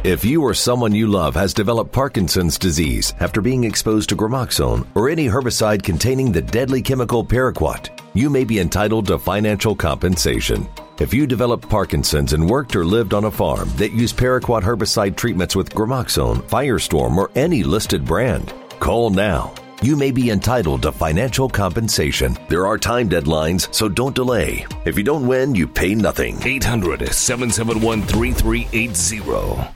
if 0.06 0.24
you 0.24 0.40
or 0.40 0.54
someone 0.54 0.94
you 0.94 1.08
love 1.08 1.34
has 1.34 1.52
developed 1.52 1.90
Parkinson's 1.90 2.58
disease 2.58 3.12
after 3.18 3.40
being 3.40 3.64
exposed 3.64 4.08
to 4.08 4.16
gramoxone 4.16 4.86
or 4.94 5.10
any 5.10 5.26
herbicide 5.26 5.82
containing 5.82 6.30
the 6.30 6.40
deadly 6.40 6.80
chemical 6.80 7.24
paraquat, 7.24 7.88
you 8.14 8.30
may 8.30 8.44
be 8.44 8.60
entitled 8.60 9.08
to 9.08 9.18
financial 9.18 9.74
compensation. 9.74 10.68
If 11.00 11.12
you 11.12 11.26
developed 11.26 11.68
Parkinson's 11.68 12.34
and 12.34 12.48
worked 12.48 12.76
or 12.76 12.84
lived 12.84 13.14
on 13.14 13.24
a 13.24 13.30
farm 13.32 13.68
that 13.78 13.90
used 13.90 14.16
paraquat 14.16 14.62
herbicide 14.62 15.16
treatments 15.16 15.56
with 15.56 15.74
gramoxone, 15.74 16.40
Firestorm, 16.42 17.16
or 17.16 17.32
any 17.34 17.64
listed 17.64 18.04
brand, 18.04 18.54
call 18.78 19.10
now. 19.10 19.52
You 19.82 19.96
may 19.96 20.12
be 20.12 20.30
entitled 20.30 20.82
to 20.82 20.92
financial 20.92 21.48
compensation. 21.48 22.38
There 22.48 22.64
are 22.64 22.78
time 22.78 23.08
deadlines, 23.08 23.74
so 23.74 23.88
don't 23.88 24.14
delay. 24.14 24.66
If 24.84 24.96
you 24.96 25.02
don't 25.02 25.26
win, 25.26 25.56
you 25.56 25.66
pay 25.66 25.96
nothing. 25.96 26.40
800 26.44 27.12
771 27.12 28.02
3380. 28.02 29.75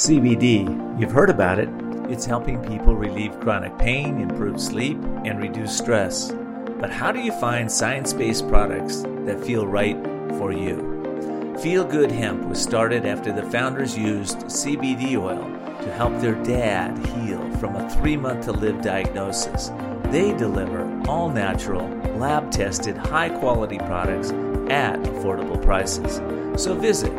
CBD, 0.00 0.98
you've 0.98 1.12
heard 1.12 1.28
about 1.28 1.58
it. 1.58 1.68
It's 2.10 2.24
helping 2.24 2.64
people 2.64 2.96
relieve 2.96 3.38
chronic 3.38 3.76
pain, 3.76 4.18
improve 4.18 4.58
sleep, 4.58 4.96
and 5.26 5.38
reduce 5.38 5.76
stress. 5.76 6.32
But 6.80 6.90
how 6.90 7.12
do 7.12 7.20
you 7.20 7.32
find 7.32 7.70
science 7.70 8.14
based 8.14 8.48
products 8.48 9.02
that 9.26 9.44
feel 9.44 9.66
right 9.66 10.02
for 10.38 10.52
you? 10.52 11.54
Feel 11.60 11.84
Good 11.84 12.10
Hemp 12.10 12.48
was 12.48 12.62
started 12.62 13.04
after 13.04 13.30
the 13.30 13.42
founders 13.42 13.94
used 13.98 14.38
CBD 14.46 15.18
oil 15.18 15.44
to 15.82 15.92
help 15.92 16.18
their 16.18 16.42
dad 16.44 16.96
heal 17.08 17.42
from 17.58 17.76
a 17.76 17.90
three 17.90 18.16
month 18.16 18.46
to 18.46 18.52
live 18.52 18.80
diagnosis. 18.80 19.70
They 20.04 20.34
deliver 20.34 20.90
all 21.10 21.28
natural, 21.28 21.86
lab 22.16 22.50
tested, 22.50 22.96
high 22.96 23.28
quality 23.28 23.76
products 23.76 24.30
at 24.70 24.98
affordable 25.02 25.62
prices. 25.62 26.22
So 26.58 26.74
visit 26.74 27.12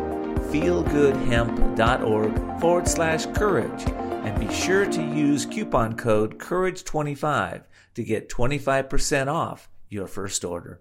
feelgoodhemp.org 0.52 2.60
forward 2.60 2.86
slash 2.86 3.26
courage 3.26 3.82
and 3.86 4.38
be 4.38 4.48
sure 4.54 4.86
to 4.86 5.02
use 5.02 5.44
coupon 5.46 5.96
code 5.96 6.38
courage25 6.38 7.64
to 7.94 8.04
get 8.04 8.28
25% 8.28 9.26
off 9.26 9.68
your 9.88 10.06
first 10.06 10.44
order. 10.44 10.80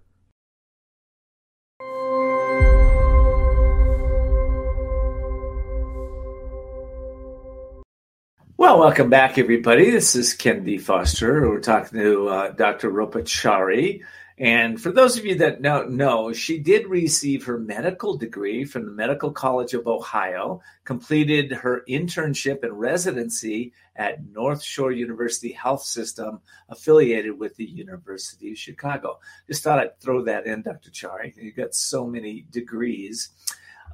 Well, 8.61 8.77
welcome 8.77 9.09
back, 9.09 9.39
everybody. 9.39 9.89
This 9.89 10.13
is 10.13 10.35
Ken 10.35 10.63
D. 10.63 10.77
Foster. 10.77 11.49
We're 11.49 11.61
talking 11.61 11.97
to 11.97 12.27
uh, 12.29 12.51
Dr. 12.51 12.91
Rupa 12.91 13.23
Chari. 13.23 14.03
And 14.37 14.79
for 14.79 14.91
those 14.91 15.17
of 15.17 15.25
you 15.25 15.33
that 15.39 15.63
don't 15.63 15.93
know, 15.93 16.31
she 16.31 16.59
did 16.59 16.85
receive 16.85 17.43
her 17.45 17.57
medical 17.57 18.17
degree 18.17 18.63
from 18.65 18.85
the 18.85 18.91
Medical 18.91 19.31
College 19.31 19.73
of 19.73 19.87
Ohio, 19.87 20.61
completed 20.83 21.51
her 21.51 21.81
internship 21.89 22.61
and 22.61 22.79
residency 22.79 23.73
at 23.95 24.23
North 24.27 24.61
Shore 24.61 24.91
University 24.91 25.53
Health 25.53 25.81
System, 25.81 26.39
affiliated 26.69 27.39
with 27.39 27.55
the 27.55 27.65
University 27.65 28.51
of 28.51 28.59
Chicago. 28.59 29.17
Just 29.47 29.63
thought 29.63 29.79
I'd 29.79 29.99
throw 29.99 30.25
that 30.25 30.45
in, 30.45 30.61
Dr. 30.61 30.91
Chari. 30.91 31.33
You've 31.35 31.55
got 31.55 31.73
so 31.73 32.05
many 32.05 32.45
degrees. 32.51 33.29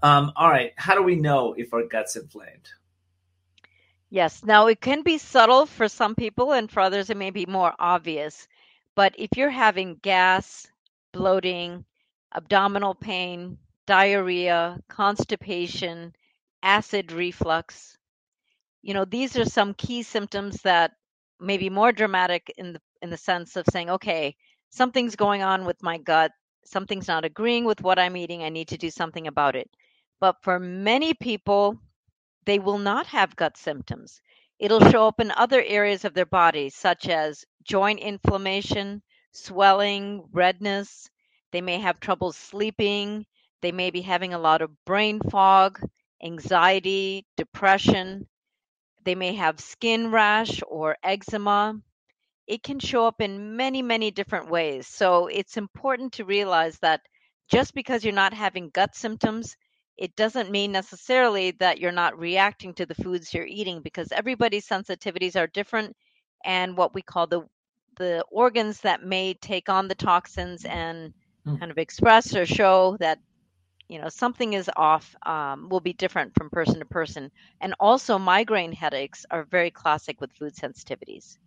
Um, 0.03 0.33
all 0.35 0.49
right, 0.49 0.73
how 0.75 0.93
do 0.93 1.03
we 1.03 1.15
know 1.15 1.53
if 1.57 1.73
our 1.73 1.87
gut's 1.87 2.17
inflamed? 2.17 2.67
Yes, 4.09 4.43
now 4.43 4.67
it 4.67 4.81
can 4.81 5.01
be 5.03 5.17
subtle 5.17 5.65
for 5.65 5.87
some 5.89 6.15
people, 6.15 6.53
and 6.53 6.71
for 6.71 6.81
others, 6.81 7.09
it 7.09 7.17
may 7.17 7.31
be 7.31 7.45
more 7.45 7.73
obvious. 7.79 8.47
But 8.95 9.15
if 9.17 9.29
you're 9.37 9.49
having 9.49 9.95
gas, 9.95 10.67
bloating, 11.13 11.85
abdominal 12.33 12.95
pain, 12.95 13.57
diarrhea, 13.85 14.79
constipation, 14.89 16.15
acid 16.63 17.11
reflux, 17.11 17.97
you 18.81 18.93
know, 18.93 19.05
these 19.05 19.37
are 19.37 19.45
some 19.45 19.73
key 19.73 20.03
symptoms 20.03 20.61
that 20.63 20.93
may 21.39 21.57
be 21.57 21.69
more 21.69 21.91
dramatic 21.91 22.53
in 22.57 22.73
the 22.73 22.81
in 23.01 23.09
the 23.09 23.17
sense 23.17 23.55
of 23.55 23.65
saying, 23.71 23.89
okay, 23.89 24.35
something's 24.69 25.15
going 25.15 25.43
on 25.43 25.65
with 25.65 25.81
my 25.83 25.97
gut, 25.97 26.31
something's 26.65 27.07
not 27.07 27.25
agreeing 27.25 27.65
with 27.65 27.81
what 27.81 27.99
I'm 27.99 28.17
eating, 28.17 28.43
I 28.43 28.49
need 28.49 28.69
to 28.69 28.77
do 28.77 28.89
something 28.89 29.27
about 29.27 29.55
it. 29.55 29.69
But 30.19 30.37
for 30.43 30.59
many 30.59 31.13
people, 31.13 31.79
they 32.47 32.59
will 32.59 32.77
not 32.77 33.05
have 33.07 33.35
gut 33.35 33.57
symptoms. 33.57 34.21
It'll 34.57 34.89
show 34.89 35.05
up 35.05 35.19
in 35.19 35.31
other 35.31 35.61
areas 35.61 36.05
of 36.05 36.13
their 36.13 36.25
body, 36.25 36.69
such 36.69 37.09
as 37.09 37.43
joint 37.63 37.99
inflammation, 37.99 39.03
swelling, 39.33 40.23
redness. 40.31 41.09
They 41.51 41.59
may 41.59 41.77
have 41.79 41.99
trouble 41.99 42.31
sleeping. 42.31 43.25
They 43.61 43.73
may 43.73 43.91
be 43.91 44.01
having 44.01 44.33
a 44.33 44.39
lot 44.39 44.61
of 44.61 44.71
brain 44.85 45.19
fog, 45.29 45.81
anxiety, 46.23 47.25
depression. 47.35 48.27
They 49.03 49.15
may 49.15 49.33
have 49.35 49.59
skin 49.59 50.11
rash 50.11 50.61
or 50.65 50.95
eczema. 51.03 51.75
It 52.47 52.63
can 52.63 52.79
show 52.79 53.05
up 53.07 53.19
in 53.19 53.57
many, 53.57 53.81
many 53.81 54.09
different 54.09 54.49
ways. 54.49 54.87
So 54.87 55.27
it's 55.27 55.57
important 55.57 56.13
to 56.13 56.23
realize 56.23 56.79
that 56.79 57.01
just 57.51 57.73
because 57.73 58.05
you're 58.05 58.13
not 58.13 58.33
having 58.33 58.69
gut 58.69 58.95
symptoms, 58.95 59.57
it 59.97 60.15
doesn't 60.15 60.51
mean 60.51 60.71
necessarily 60.71 61.51
that 61.51 61.79
you're 61.79 61.91
not 61.91 62.17
reacting 62.19 62.73
to 62.75 62.85
the 62.85 62.95
foods 62.95 63.33
you're 63.33 63.45
eating 63.45 63.81
because 63.81 64.11
everybody's 64.11 64.67
sensitivities 64.67 65.35
are 65.35 65.47
different 65.47 65.95
and 66.45 66.77
what 66.77 66.93
we 66.93 67.01
call 67.01 67.27
the 67.27 67.41
the 67.97 68.23
organs 68.29 68.79
that 68.81 69.03
may 69.03 69.33
take 69.33 69.69
on 69.69 69.87
the 69.87 69.95
toxins 69.95 70.65
and 70.65 71.13
hmm. 71.45 71.55
kind 71.57 71.71
of 71.71 71.79
express 71.79 72.35
or 72.35 72.45
show 72.45 72.95
that 72.99 73.19
you 73.89 73.99
know 73.99 74.09
something 74.09 74.53
is 74.53 74.69
off 74.75 75.15
um, 75.25 75.67
will 75.69 75.79
be 75.79 75.93
different 75.93 76.31
from 76.35 76.49
person 76.49 76.77
to 76.79 76.85
person 76.85 77.31
and 77.61 77.73
also 77.79 78.17
migraine 78.17 78.71
headaches 78.71 79.25
are 79.31 79.45
very 79.45 79.71
classic 79.71 80.21
with 80.21 80.31
food 80.33 80.53
sensitivities 80.53 81.37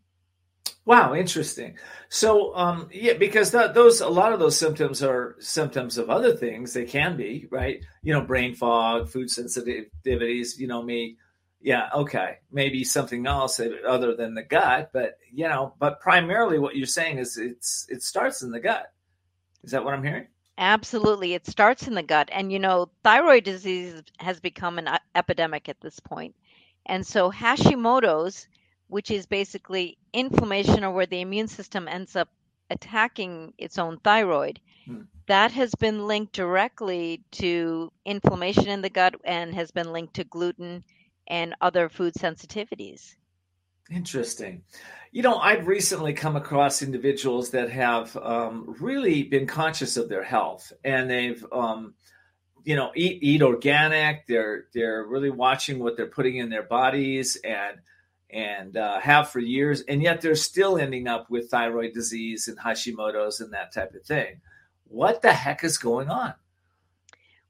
wow 0.84 1.14
interesting. 1.14 1.76
So 2.08 2.54
um, 2.56 2.88
yeah 2.92 3.14
because 3.14 3.52
that, 3.52 3.74
those 3.74 4.00
a 4.00 4.08
lot 4.08 4.32
of 4.32 4.38
those 4.38 4.58
symptoms 4.58 5.02
are 5.02 5.36
symptoms 5.38 5.98
of 5.98 6.10
other 6.10 6.36
things. 6.36 6.72
They 6.72 6.84
can 6.84 7.16
be 7.16 7.46
right? 7.50 7.84
You 8.02 8.12
know 8.12 8.22
brain 8.22 8.54
fog 8.54 9.08
food 9.08 9.28
sensitivities 9.28 10.58
you 10.58 10.66
know 10.66 10.82
me. 10.82 11.16
Yeah 11.60 11.90
okay. 11.94 12.38
Maybe 12.50 12.84
something 12.84 13.26
else 13.26 13.60
other 13.86 14.14
than 14.14 14.34
the 14.34 14.42
gut 14.42 14.90
but 14.92 15.16
you 15.32 15.48
know 15.48 15.74
but 15.78 16.00
primarily 16.00 16.58
what 16.58 16.76
you're 16.76 16.86
saying 16.86 17.18
is 17.18 17.36
it's 17.36 17.86
it 17.88 18.02
starts 18.02 18.42
in 18.42 18.50
the 18.50 18.60
gut. 18.60 18.92
Is 19.62 19.72
that 19.72 19.84
what 19.84 19.92
i'm 19.92 20.02
hearing? 20.02 20.26
Absolutely. 20.60 21.32
It 21.32 21.46
starts 21.46 21.88
in 21.88 21.94
the 21.94 22.02
gut. 22.02 22.28
And, 22.30 22.52
you 22.52 22.58
know, 22.58 22.90
thyroid 23.02 23.44
disease 23.44 24.02
has 24.18 24.40
become 24.40 24.78
an 24.78 24.90
epidemic 25.14 25.70
at 25.70 25.80
this 25.80 25.98
point. 25.98 26.34
And 26.84 27.06
so 27.06 27.30
Hashimoto's, 27.30 28.46
which 28.90 29.10
is 29.10 29.24
basically 29.26 29.96
inflammation 30.12 30.84
or 30.84 30.90
where 30.90 31.06
the 31.06 31.20
immune 31.20 31.48
system 31.48 31.86
ends 31.88 32.16
up 32.16 32.28
attacking 32.70 33.54
its 33.56 33.78
own 33.78 33.98
thyroid, 33.98 34.60
hmm. 34.84 35.02
that 35.26 35.52
has 35.52 35.74
been 35.76 36.06
linked 36.06 36.32
directly 36.32 37.22
to 37.30 37.92
inflammation 38.04 38.68
in 38.68 38.82
the 38.82 38.90
gut 38.90 39.14
and 39.24 39.54
has 39.54 39.70
been 39.70 39.92
linked 39.92 40.14
to 40.14 40.24
gluten 40.24 40.84
and 41.28 41.54
other 41.60 41.88
food 41.88 42.14
sensitivities. 42.14 43.14
Interesting. 43.90 44.62
You 45.12 45.22
know, 45.22 45.36
I've 45.36 45.66
recently 45.66 46.12
come 46.12 46.36
across 46.36 46.82
individuals 46.82 47.50
that 47.50 47.70
have 47.70 48.16
um, 48.16 48.76
really 48.80 49.24
been 49.24 49.46
conscious 49.46 49.96
of 49.96 50.08
their 50.08 50.22
health, 50.22 50.72
and 50.84 51.10
they've, 51.10 51.44
um, 51.52 51.94
you 52.62 52.76
know, 52.76 52.92
eat 52.94 53.20
eat 53.20 53.42
organic. 53.42 54.28
They're 54.28 54.66
they're 54.72 55.04
really 55.04 55.30
watching 55.30 55.80
what 55.80 55.96
they're 55.96 56.06
putting 56.06 56.36
in 56.36 56.50
their 56.50 56.62
bodies, 56.62 57.36
and 57.42 57.78
and 58.32 58.76
uh, 58.76 59.00
have 59.00 59.30
for 59.30 59.40
years, 59.40 59.82
and 59.82 60.02
yet 60.02 60.20
they're 60.20 60.34
still 60.34 60.78
ending 60.78 61.08
up 61.08 61.30
with 61.30 61.50
thyroid 61.50 61.92
disease 61.94 62.48
and 62.48 62.58
Hashimoto's 62.58 63.40
and 63.40 63.52
that 63.52 63.72
type 63.72 63.94
of 63.94 64.02
thing. 64.02 64.40
What 64.88 65.22
the 65.22 65.32
heck 65.32 65.64
is 65.64 65.78
going 65.78 66.08
on? 66.08 66.34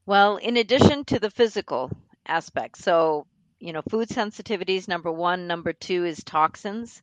Well, 0.05 0.37
in 0.37 0.57
addition 0.57 1.05
to 1.05 1.19
the 1.19 1.29
physical 1.29 1.91
aspect, 2.27 2.77
so 2.77 3.25
you 3.61 3.71
know, 3.71 3.83
food 3.89 4.09
sensitivities, 4.09 4.87
number 4.87 5.11
one. 5.11 5.47
Number 5.47 5.71
two 5.71 6.03
is 6.03 6.23
toxins. 6.23 7.01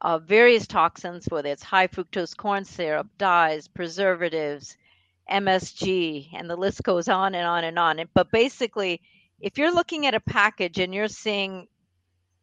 Uh, 0.00 0.18
various 0.18 0.66
toxins, 0.66 1.26
whether 1.28 1.48
it's 1.48 1.62
high 1.62 1.88
fructose 1.88 2.36
corn 2.36 2.64
syrup, 2.64 3.08
dyes, 3.18 3.66
preservatives, 3.66 4.76
MSG, 5.30 6.28
and 6.32 6.48
the 6.48 6.56
list 6.56 6.82
goes 6.84 7.08
on 7.08 7.34
and 7.34 7.46
on 7.46 7.64
and 7.64 7.78
on. 7.78 8.00
But 8.14 8.30
basically, 8.30 9.00
if 9.40 9.58
you're 9.58 9.74
looking 9.74 10.06
at 10.06 10.14
a 10.14 10.20
package 10.20 10.78
and 10.78 10.94
you're 10.94 11.08
seeing 11.08 11.66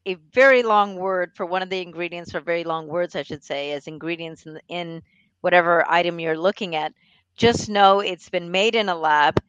a 0.05 0.15
very 0.33 0.63
long 0.63 0.95
word 0.95 1.31
for 1.35 1.45
one 1.45 1.61
of 1.61 1.69
the 1.69 1.81
ingredients, 1.81 2.35
or 2.35 2.41
very 2.41 2.63
long 2.63 2.87
words, 2.87 3.15
I 3.15 3.23
should 3.23 3.43
say, 3.43 3.71
as 3.71 3.87
ingredients 3.87 4.45
in, 4.45 4.59
in 4.69 5.01
whatever 5.41 5.89
item 5.89 6.19
you're 6.19 6.37
looking 6.37 6.75
at, 6.75 6.93
just 7.35 7.69
know 7.69 7.99
it's 7.99 8.29
been 8.29 8.51
made 8.51 8.75
in 8.75 8.89
a 8.89 8.95
lab 8.95 9.41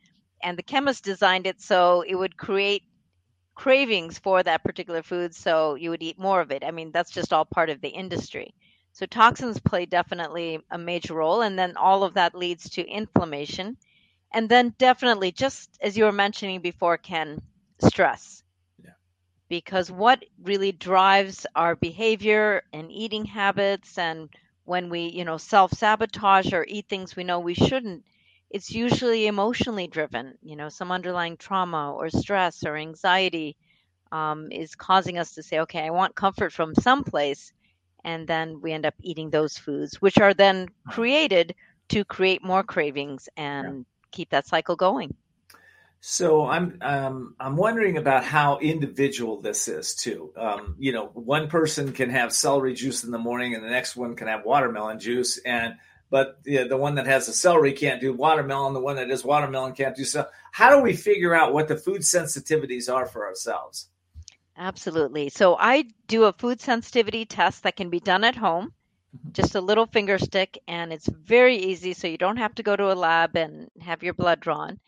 and 0.43 0.59
the 0.59 0.63
chemist 0.63 1.05
designed 1.05 1.47
it 1.47 1.61
so 1.61 2.03
it 2.07 2.15
would 2.15 2.37
create 2.37 2.85
cravings 3.55 4.19
for 4.19 4.43
that 4.43 4.65
particular 4.65 5.03
food 5.03 5.35
so 5.35 5.75
you 5.75 5.91
would 5.91 6.03
eat 6.03 6.19
more 6.19 6.41
of 6.41 6.51
it. 6.51 6.65
I 6.65 6.71
mean 6.71 6.93
that's 6.93 7.11
just 7.11 7.33
all 7.33 7.45
part 7.45 7.71
of 7.71 7.81
the 7.81 7.89
industry. 7.89 8.55
So 8.93 9.07
toxins 9.07 9.61
play 9.61 9.87
definitely 9.87 10.61
a 10.71 10.79
major 10.79 11.15
role 11.15 11.43
and 11.43 11.59
then 11.59 11.77
all 11.77 12.05
of 12.05 12.15
that 12.15 12.35
leads 12.35 12.71
to 12.71 12.87
inflammation. 12.87 13.77
And 14.33 14.49
then 14.49 14.75
definitely 14.79 15.33
just 15.33 15.79
as 15.83 15.97
you 15.97 16.05
were 16.05 16.13
mentioning 16.13 16.61
before 16.61 16.99
ken 16.99 17.43
stress. 17.81 18.44
Because 19.49 19.91
what 19.91 20.25
really 20.43 20.73
drives 20.73 21.47
our 21.55 21.75
behavior 21.77 22.63
and 22.73 22.91
eating 22.91 23.25
habits 23.25 23.99
and 23.99 24.29
when 24.65 24.89
we 24.91 25.07
you 25.09 25.25
know 25.25 25.37
self 25.39 25.73
sabotage 25.73 26.53
or 26.53 26.65
eat 26.69 26.87
things 26.89 27.17
we 27.17 27.25
know 27.25 27.41
we 27.41 27.55
shouldn't 27.55 28.05
it's 28.51 28.71
usually 28.71 29.27
emotionally 29.27 29.87
driven. 29.89 30.39
You 30.43 30.57
know, 30.57 30.69
some 30.69 30.93
underlying 30.93 31.37
trauma 31.37 31.93
or 31.93 32.09
stress 32.11 32.65
or 32.65 32.77
anxiety 32.77 33.57
um, 34.13 34.51
is 34.53 34.75
causing 34.77 35.19
us 35.19 35.35
to 35.35 35.43
say, 35.43 35.61
okay, 35.61 35.81
I 35.87 35.91
want 35.91 36.15
comfort 36.15 36.53
from 36.53 36.75
someplace. 36.75 37.53
And 38.05 38.27
then 38.27 38.61
we 38.61 38.73
end 38.73 38.87
up 38.87 38.95
eating 39.03 39.31
those 39.31 39.59
foods, 39.59 40.01
which 40.01 40.19
are 40.19 40.35
then 40.35 40.69
created 40.89 41.55
to 41.89 42.05
create 42.05 42.45
more 42.45 42.63
cravings 42.63 43.29
and 43.37 43.67
yeah. 43.67 43.83
keep 44.13 44.31
that 44.31 44.47
cycle 44.47 44.77
going. 44.77 45.15
So 46.07 46.47
I'm 46.47 46.77
um, 46.83 47.35
I'm 47.41 47.57
wondering 47.57 47.97
about 47.97 48.25
how 48.25 48.59
individual 48.59 49.41
this 49.41 49.69
is 49.69 49.95
too. 49.95 50.35
Um, 50.37 50.77
you 50.79 50.93
know, 50.93 51.07
one 51.07 51.49
person 51.49 51.95
can 51.95 52.11
have 52.11 52.31
celery 52.31 52.75
juice 52.75 53.05
in 53.05 53.11
the 53.11 53.17
morning, 53.17 53.55
and 53.55 53.65
the 53.65 53.71
next 53.71 53.97
one 53.97 54.15
can 54.15 54.29
have 54.29 54.45
watermelon 54.45 55.01
juice, 55.01 55.39
and 55.39 55.77
but 56.11 56.43
the, 56.45 56.69
the 56.69 56.77
one 56.77 56.97
that 56.97 57.07
has 57.07 57.25
the 57.25 57.33
celery 57.33 57.73
can't 57.73 58.03
do 58.03 58.13
watermelon. 58.13 58.75
The 58.75 58.83
one 58.83 58.97
that 58.97 59.09
does 59.09 59.25
watermelon 59.25 59.73
can't 59.73 59.97
do 59.97 60.05
so. 60.05 60.27
How 60.53 60.77
do 60.77 60.83
we 60.83 60.93
figure 60.95 61.35
out 61.35 61.55
what 61.55 61.69
the 61.69 61.77
food 61.77 62.03
sensitivities 62.03 62.93
are 62.93 63.07
for 63.07 63.27
ourselves? 63.27 63.89
Absolutely. 64.59 65.31
So 65.31 65.57
I 65.57 65.87
do 66.07 66.25
a 66.25 66.35
food 66.35 66.61
sensitivity 66.61 67.25
test 67.25 67.63
that 67.63 67.77
can 67.77 67.89
be 67.89 68.01
done 68.01 68.25
at 68.25 68.37
home, 68.37 68.75
mm-hmm. 69.17 69.33
just 69.33 69.55
a 69.55 69.61
little 69.63 69.87
finger 69.87 70.19
stick, 70.19 70.59
and 70.69 70.93
it's 70.93 71.09
very 71.09 71.57
easy. 71.57 71.95
So 71.95 72.09
you 72.09 72.19
don't 72.19 72.37
have 72.37 72.55
to 72.57 72.63
go 72.63 72.77
to 72.77 72.93
a 72.93 72.95
lab 72.95 73.37
and 73.37 73.71
have 73.81 74.03
your 74.03 74.13
blood 74.13 74.41
drawn. 74.41 74.81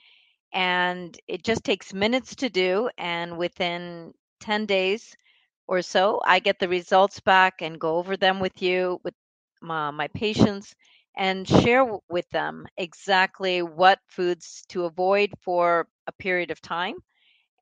And 0.56 1.16
it 1.28 1.44
just 1.44 1.64
takes 1.64 1.94
minutes 1.94 2.36
to 2.36 2.50
do. 2.50 2.90
And 2.98 3.38
within 3.38 4.14
10 4.40 4.66
days 4.66 5.16
or 5.68 5.82
so, 5.82 6.20
I 6.24 6.40
get 6.40 6.58
the 6.58 6.68
results 6.68 7.20
back 7.20 7.62
and 7.62 7.80
go 7.80 7.96
over 7.98 8.16
them 8.16 8.40
with 8.40 8.62
you, 8.62 9.00
with 9.04 9.14
my, 9.62 9.92
my 9.92 10.08
patients 10.08 10.74
and 11.16 11.48
share 11.48 11.86
with 12.10 12.28
them 12.30 12.66
exactly 12.76 13.62
what 13.62 14.00
foods 14.08 14.64
to 14.70 14.84
avoid 14.84 15.32
for 15.42 15.88
a 16.06 16.12
period 16.12 16.50
of 16.50 16.62
time. 16.62 16.96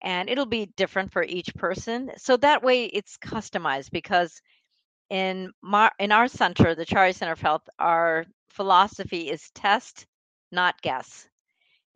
And 0.02 0.30
it'll 0.30 0.46
be 0.46 0.66
different 0.76 1.12
for 1.12 1.24
each 1.24 1.54
person. 1.54 2.12
So 2.18 2.36
that 2.38 2.62
way 2.62 2.86
it's 2.86 3.18
customized 3.18 3.90
because 3.92 4.42
in 5.10 5.52
my, 5.62 5.90
in 5.98 6.12
our 6.12 6.28
center, 6.28 6.74
the 6.74 6.86
Chari 6.86 7.14
Center 7.14 7.32
of 7.32 7.40
Health, 7.40 7.68
our 7.78 8.26
philosophy 8.50 9.30
is 9.30 9.50
test, 9.54 10.06
not 10.52 10.80
guess. 10.82 11.28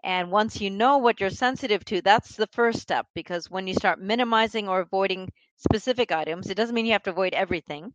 And 0.05 0.31
once 0.31 0.61
you 0.61 0.71
know 0.71 0.99
what 0.99 1.21
you're 1.21 1.31
sensitive 1.31 1.85
to, 1.87 2.01
that's 2.03 2.37
the 2.37 2.47
first 2.49 2.81
step 2.81 3.07
because 3.15 3.51
when 3.51 3.67
you 3.67 3.75
start 3.75 4.01
minimizing 4.01 4.69
or 4.69 4.81
avoiding 4.81 5.31
specific 5.57 6.13
items, 6.13 6.51
it 6.51 6.55
doesn't 6.57 6.75
mean 6.75 6.87
you 6.87 6.93
have 6.93 7.03
to 7.05 7.11
avoid 7.11 7.35
everything, 7.35 7.93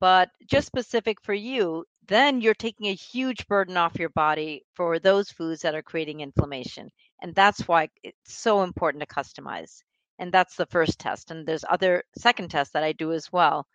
but 0.00 0.30
just 0.46 0.66
specific 0.66 1.20
for 1.22 1.34
you, 1.34 1.84
then 2.06 2.40
you're 2.40 2.54
taking 2.54 2.86
a 2.88 2.94
huge 2.94 3.46
burden 3.48 3.76
off 3.76 3.98
your 3.98 4.08
body 4.10 4.64
for 4.74 4.98
those 4.98 5.30
foods 5.30 5.62
that 5.62 5.74
are 5.74 5.82
creating 5.82 6.20
inflammation. 6.20 6.90
And 7.22 7.34
that's 7.34 7.68
why 7.68 7.88
it's 8.02 8.34
so 8.34 8.62
important 8.62 9.02
to 9.02 9.06
customize. 9.14 9.82
And 10.18 10.32
that's 10.32 10.56
the 10.56 10.66
first 10.66 10.98
test. 10.98 11.30
And 11.30 11.46
there's 11.46 11.64
other 11.68 12.04
second 12.18 12.50
test 12.50 12.72
that 12.74 12.84
I 12.84 12.92
do 12.92 13.12
as 13.12 13.32
well, 13.32 13.66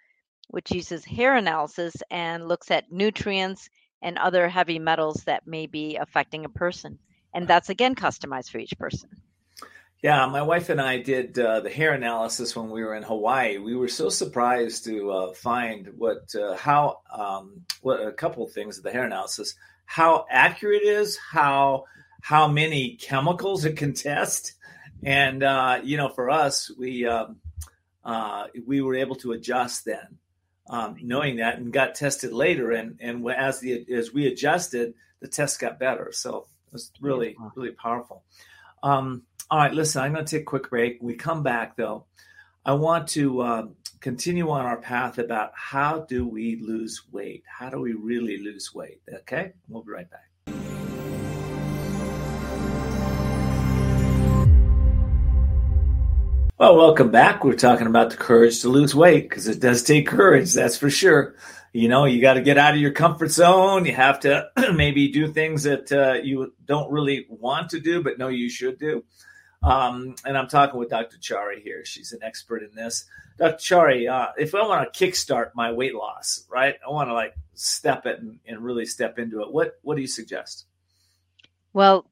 which 0.50 0.72
uses 0.72 1.06
hair 1.06 1.36
analysis 1.36 1.96
and 2.12 2.48
looks 2.48 2.72
at 2.72 2.92
nutrients 2.92 3.70
and 4.02 4.18
other 4.18 4.50
heavy 4.50 4.80
metals 4.80 5.24
that 5.26 5.48
may 5.48 5.68
be 5.68 5.96
affecting 5.98 6.46
a 6.46 6.50
person. 6.50 7.00
And 7.34 7.48
that's 7.48 7.70
again 7.70 7.96
customized 7.96 8.52
for 8.52 8.60
each 8.60 8.78
person. 8.78 9.10
Yeah, 10.02 10.26
my 10.28 10.42
wife 10.42 10.70
and 10.70 10.82
I 10.82 10.98
did 10.98 11.40
uh, 11.40 11.62
the 11.62 11.70
hair 11.70 11.94
analysis 11.94 12.56
when 12.56 12.70
we 12.70 12.84
were 12.84 12.94
in 12.94 13.04
Hawaii. 13.04 13.58
We 13.58 13.76
were 13.76 13.88
so 13.88 14.10
surprised 14.10 14.84
to 14.84 15.12
uh, 15.12 15.34
find 15.34 15.94
what, 15.98 16.36
uh, 16.36 16.58
how, 16.58 17.00
um, 17.10 17.62
what 17.82 18.06
a 18.06 18.12
couple 18.12 18.44
of 18.44 18.52
things 18.52 18.78
of 18.78 18.84
the 18.84 18.92
hair 18.92 19.06
analysis, 19.06 19.56
how 19.86 20.26
accurate 20.30 20.82
it 20.82 20.88
is, 20.88 21.18
how 21.18 21.86
how 22.24 22.48
many 22.48 22.96
chemicals 22.96 23.66
it 23.66 23.76
can 23.76 23.94
test, 23.94 24.54
and 25.04 25.44
uh, 25.44 25.82
you 25.84 25.98
know, 25.98 26.08
for 26.08 26.30
us, 26.30 26.72
we 26.78 27.06
um, 27.06 27.42
uh, 28.04 28.48
we 28.66 28.82
were 28.82 28.96
able 28.96 29.16
to 29.18 29.34
adjust 29.34 29.84
then, 29.84 30.20
um, 30.70 30.96
knowing 31.02 31.36
that, 31.38 31.58
and 31.58 31.74
got 31.74 31.96
tested 31.96 32.32
later, 32.32 32.72
and 32.72 32.98
and 33.02 33.30
as 33.30 33.60
the 33.60 33.86
as 33.94 34.14
we 34.14 34.28
adjusted, 34.28 34.94
the 35.20 35.28
test 35.28 35.60
got 35.60 35.80
better. 35.80 36.12
So 36.14 36.48
was 36.74 36.92
really 37.00 37.38
really 37.56 37.72
powerful. 37.72 38.24
Um, 38.82 39.24
all 39.50 39.60
right, 39.60 39.74
listen, 39.74 40.02
I'm 40.02 40.14
going 40.14 40.26
to 40.26 40.30
take 40.38 40.42
a 40.42 40.46
quick 40.46 40.70
break. 40.70 40.98
We 41.02 41.14
come 41.14 41.44
back 41.44 41.78
though. 41.78 42.06
I 42.66 42.74
want 42.74 43.08
to 43.10 43.42
uh, 43.42 43.68
continue 44.00 44.50
on 44.50 44.66
our 44.66 44.78
path 44.78 45.18
about 45.20 45.52
how 45.54 46.02
do 46.02 46.28
we 46.28 46.58
lose 46.58 47.04
weight? 47.12 47.44
How 47.46 47.70
do 47.70 47.80
we 47.80 47.94
really 47.94 48.38
lose 48.38 48.74
weight? 48.74 49.02
Okay, 49.14 49.54
we'll 49.70 49.84
be 49.84 49.92
right 49.92 50.10
back. 50.10 50.30
Well, 56.58 56.78
welcome 56.78 57.12
back. 57.12 57.44
We're 57.44 57.56
talking 57.56 57.88
about 57.88 58.12
the 58.12 58.16
courage 58.16 58.62
to 58.62 58.70
lose 58.70 58.96
weight 58.96 59.30
because 59.30 59.48
it 59.48 59.60
does 59.60 59.84
take 59.84 60.08
courage, 60.08 60.54
that's 60.54 60.78
for 60.78 60.90
sure. 60.90 61.36
You 61.74 61.90
know, 61.90 62.06
you 62.06 62.22
got 62.22 62.36
to 62.36 62.42
get 62.42 62.60
out 62.60 62.76
of 62.76 62.80
your 62.80 62.92
comfort 62.92 63.32
zone. 63.32 63.86
You 63.86 63.96
have 63.96 64.20
to 64.22 64.50
maybe 64.74 65.12
do 65.12 65.28
things 65.28 65.64
that 65.64 65.92
uh, 65.92 66.14
you 66.22 66.54
don't 66.66 66.92
really 66.92 67.26
want 67.28 67.72
to 67.72 67.80
do, 67.80 68.04
but 68.04 68.20
know 68.20 68.28
you 68.28 68.50
should 68.50 68.78
do. 68.78 69.04
Um, 69.64 70.16
and 70.24 70.38
I'm 70.38 70.48
talking 70.48 70.80
with 70.80 70.90
Dr. 70.90 71.18
Chari 71.18 71.62
here. 71.64 71.84
She's 71.84 72.12
an 72.12 72.20
expert 72.22 72.62
in 72.62 72.76
this. 72.76 73.06
Dr. 73.40 73.56
Chari, 73.56 74.12
uh, 74.12 74.34
if 74.38 74.54
I 74.54 74.62
want 74.68 74.94
to 74.94 75.06
kickstart 75.06 75.52
my 75.56 75.72
weight 75.72 75.96
loss, 75.96 76.46
right? 76.48 76.76
I 76.86 76.92
want 76.92 77.10
to 77.10 77.14
like 77.14 77.34
step 77.56 78.06
it 78.06 78.20
and, 78.20 78.40
and 78.46 78.60
really 78.60 78.86
step 78.86 79.18
into 79.18 79.42
it. 79.42 79.52
What 79.52 79.80
what 79.82 79.96
do 79.96 80.02
you 80.02 80.08
suggest? 80.08 80.66
Well, 81.72 82.06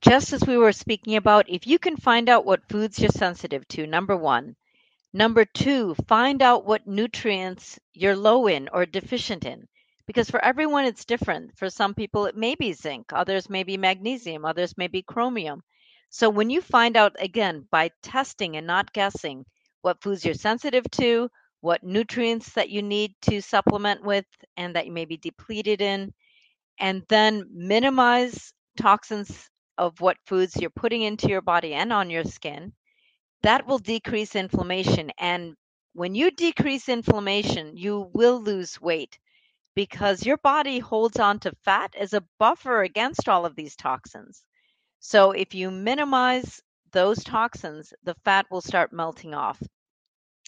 just 0.00 0.32
as 0.32 0.44
we 0.46 0.56
were 0.56 0.72
speaking 0.72 1.14
about, 1.14 1.48
if 1.48 1.66
you 1.66 1.78
can 1.78 1.96
find 1.96 2.28
out 2.28 2.44
what 2.46 2.68
foods 2.68 2.98
you're 2.98 3.10
sensitive 3.10 3.68
to, 3.68 3.86
number 3.86 4.16
one. 4.16 4.56
Number 5.12 5.44
two, 5.44 5.96
find 6.06 6.40
out 6.40 6.64
what 6.66 6.86
nutrients 6.86 7.78
you're 7.92 8.16
low 8.16 8.46
in 8.46 8.68
or 8.72 8.86
deficient 8.86 9.44
in. 9.44 9.66
Because 10.06 10.30
for 10.30 10.44
everyone, 10.44 10.84
it's 10.84 11.04
different. 11.04 11.56
For 11.58 11.68
some 11.68 11.94
people, 11.94 12.26
it 12.26 12.36
may 12.36 12.54
be 12.54 12.72
zinc, 12.72 13.12
others 13.12 13.50
may 13.50 13.64
be 13.64 13.76
magnesium, 13.76 14.44
others 14.44 14.76
may 14.78 14.86
be 14.86 15.02
chromium. 15.02 15.62
So 16.10 16.30
when 16.30 16.50
you 16.50 16.60
find 16.60 16.96
out, 16.96 17.16
again, 17.18 17.66
by 17.70 17.90
testing 18.02 18.56
and 18.56 18.66
not 18.66 18.92
guessing 18.92 19.44
what 19.82 20.02
foods 20.02 20.24
you're 20.24 20.34
sensitive 20.34 20.88
to, 20.92 21.28
what 21.60 21.82
nutrients 21.82 22.52
that 22.54 22.70
you 22.70 22.82
need 22.82 23.14
to 23.22 23.40
supplement 23.40 24.04
with, 24.04 24.26
and 24.56 24.76
that 24.76 24.86
you 24.86 24.92
may 24.92 25.04
be 25.04 25.16
depleted 25.16 25.80
in, 25.80 26.12
and 26.78 27.04
then 27.08 27.44
minimize 27.52 28.52
toxins 28.76 29.48
of 29.76 30.00
what 30.00 30.16
foods 30.26 30.56
you're 30.56 30.70
putting 30.70 31.02
into 31.02 31.28
your 31.28 31.42
body 31.42 31.74
and 31.74 31.92
on 31.92 32.10
your 32.10 32.24
skin, 32.24 32.72
that 33.42 33.66
will 33.66 33.78
decrease 33.78 34.36
inflammation. 34.36 35.10
And 35.18 35.56
when 35.94 36.14
you 36.14 36.30
decrease 36.30 36.88
inflammation, 36.88 37.76
you 37.76 38.10
will 38.12 38.40
lose 38.42 38.80
weight 38.80 39.18
because 39.74 40.26
your 40.26 40.36
body 40.38 40.78
holds 40.78 41.18
on 41.18 41.38
to 41.40 41.52
fat 41.64 41.94
as 41.98 42.12
a 42.12 42.24
buffer 42.38 42.82
against 42.82 43.28
all 43.28 43.46
of 43.46 43.56
these 43.56 43.76
toxins. 43.76 44.44
So 45.00 45.32
if 45.32 45.54
you 45.54 45.70
minimize 45.70 46.62
those 46.92 47.24
toxins, 47.24 47.92
the 48.04 48.14
fat 48.24 48.46
will 48.50 48.60
start 48.60 48.92
melting 48.92 49.34
off. 49.34 49.62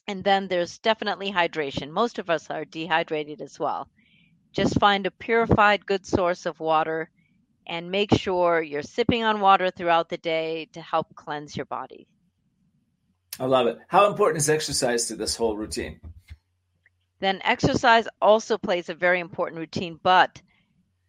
And 0.07 0.25
then 0.25 0.49
there's 0.49 0.79
definitely 0.79 1.33
hydration. 1.33 1.91
Most 1.91 2.19
of 2.19 2.29
us 2.31 2.51
are 2.51 2.65
dehydrated 2.65 3.41
as 3.41 3.59
well. 3.59 3.89
Just 4.53 4.79
find 4.81 5.07
a 5.07 5.11
purified, 5.11 5.87
good 5.87 6.05
source 6.05 6.47
of 6.47 6.61
water 6.61 7.11
and 7.67 7.91
make 7.91 8.13
sure 8.15 8.61
you're 8.61 8.83
sipping 8.83 9.25
on 9.25 9.41
water 9.41 9.71
throughout 9.71 10.09
the 10.09 10.19
day 10.19 10.69
to 10.73 10.83
help 10.83 11.15
cleanse 11.15 11.57
your 11.57 11.67
body. 11.67 12.07
I 13.41 13.47
love 13.47 13.67
it. 13.67 13.79
How 13.89 14.09
important 14.09 14.39
is 14.39 14.49
exercise 14.49 15.07
to 15.07 15.17
this 15.17 15.37
whole 15.37 15.57
routine? 15.57 16.01
Then 17.21 17.41
exercise 17.45 18.09
also 18.21 18.59
plays 18.59 18.89
a 18.89 18.95
very 18.95 19.21
important 19.21 19.59
routine, 19.59 19.99
but 20.03 20.43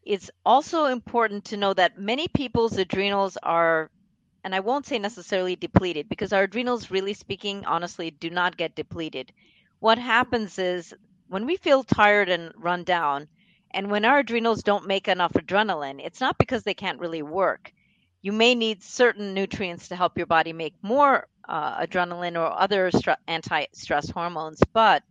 it's 0.04 0.30
also 0.46 0.86
important 0.86 1.46
to 1.46 1.58
know 1.58 1.74
that 1.74 1.98
many 1.98 2.28
people's 2.28 2.78
adrenals 2.78 3.38
are 3.42 3.90
and 4.44 4.54
I 4.54 4.60
won't 4.60 4.86
say 4.86 5.00
necessarily 5.00 5.56
depleted 5.56 6.10
because 6.10 6.34
our 6.34 6.44
adrenals 6.44 6.92
really 6.92 7.14
speaking 7.14 7.66
honestly 7.66 8.12
do 8.12 8.30
not 8.30 8.58
get 8.58 8.76
depleted. 8.76 9.32
What 9.80 9.98
happens 9.98 10.60
is 10.60 10.94
when 11.30 11.46
we 11.46 11.56
feel 11.56 11.84
tired 11.84 12.30
and 12.30 12.52
run 12.58 12.84
down 12.84 13.28
and 13.72 13.90
when 13.90 14.06
our 14.06 14.20
adrenals 14.20 14.62
don't 14.62 14.86
make 14.86 15.08
enough 15.08 15.34
adrenaline, 15.34 16.02
it's 16.04 16.20
not 16.20 16.38
because 16.38 16.64
they 16.64 16.74
can't 16.74 17.00
really 17.00 17.22
work. 17.22 17.72
You 18.22 18.34
may 18.34 18.54
need 18.54 18.84
certain 18.84 19.34
nutrients 19.34 19.88
to 19.88 19.96
help 19.96 20.18
your 20.18 20.28
body 20.28 20.54
make 20.54 20.76
more 20.82 21.28
uh, 21.48 21.86
adrenaline 21.86 22.38
or 22.38 22.52
other 22.52 22.90
anti-stress 23.28 24.10
hormones, 24.10 24.60
but 24.74 25.04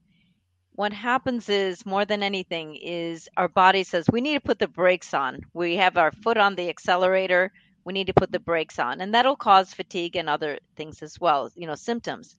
what 0.75 0.93
happens 0.93 1.49
is 1.49 1.85
more 1.85 2.05
than 2.05 2.23
anything 2.23 2.77
is 2.77 3.29
our 3.37 3.49
body 3.49 3.85
says 3.85 4.07
we 4.11 4.21
need 4.21 4.35
to 4.35 4.41
put 4.41 4.59
the 4.59 4.69
brakes 4.69 5.13
on. 5.13 5.41
We 5.53 5.77
have 5.77 5.97
our 5.97 6.13
foot 6.13 6.39
on 6.39 6.55
the 6.55 6.69
accelerator. 6.69 7.53
We 7.85 7.93
need 7.93 8.07
to 8.07 8.15
put 8.15 8.33
the 8.33 8.39
brakes 8.39 8.79
on. 8.79 9.01
And 9.01 9.13
that'll 9.13 9.37
cause 9.37 9.75
fatigue 9.75 10.17
and 10.17 10.31
other 10.31 10.59
things 10.77 11.03
as 11.03 11.21
well 11.21 11.51
you 11.55 11.67
know 11.67 11.75
symptoms. 11.75 12.37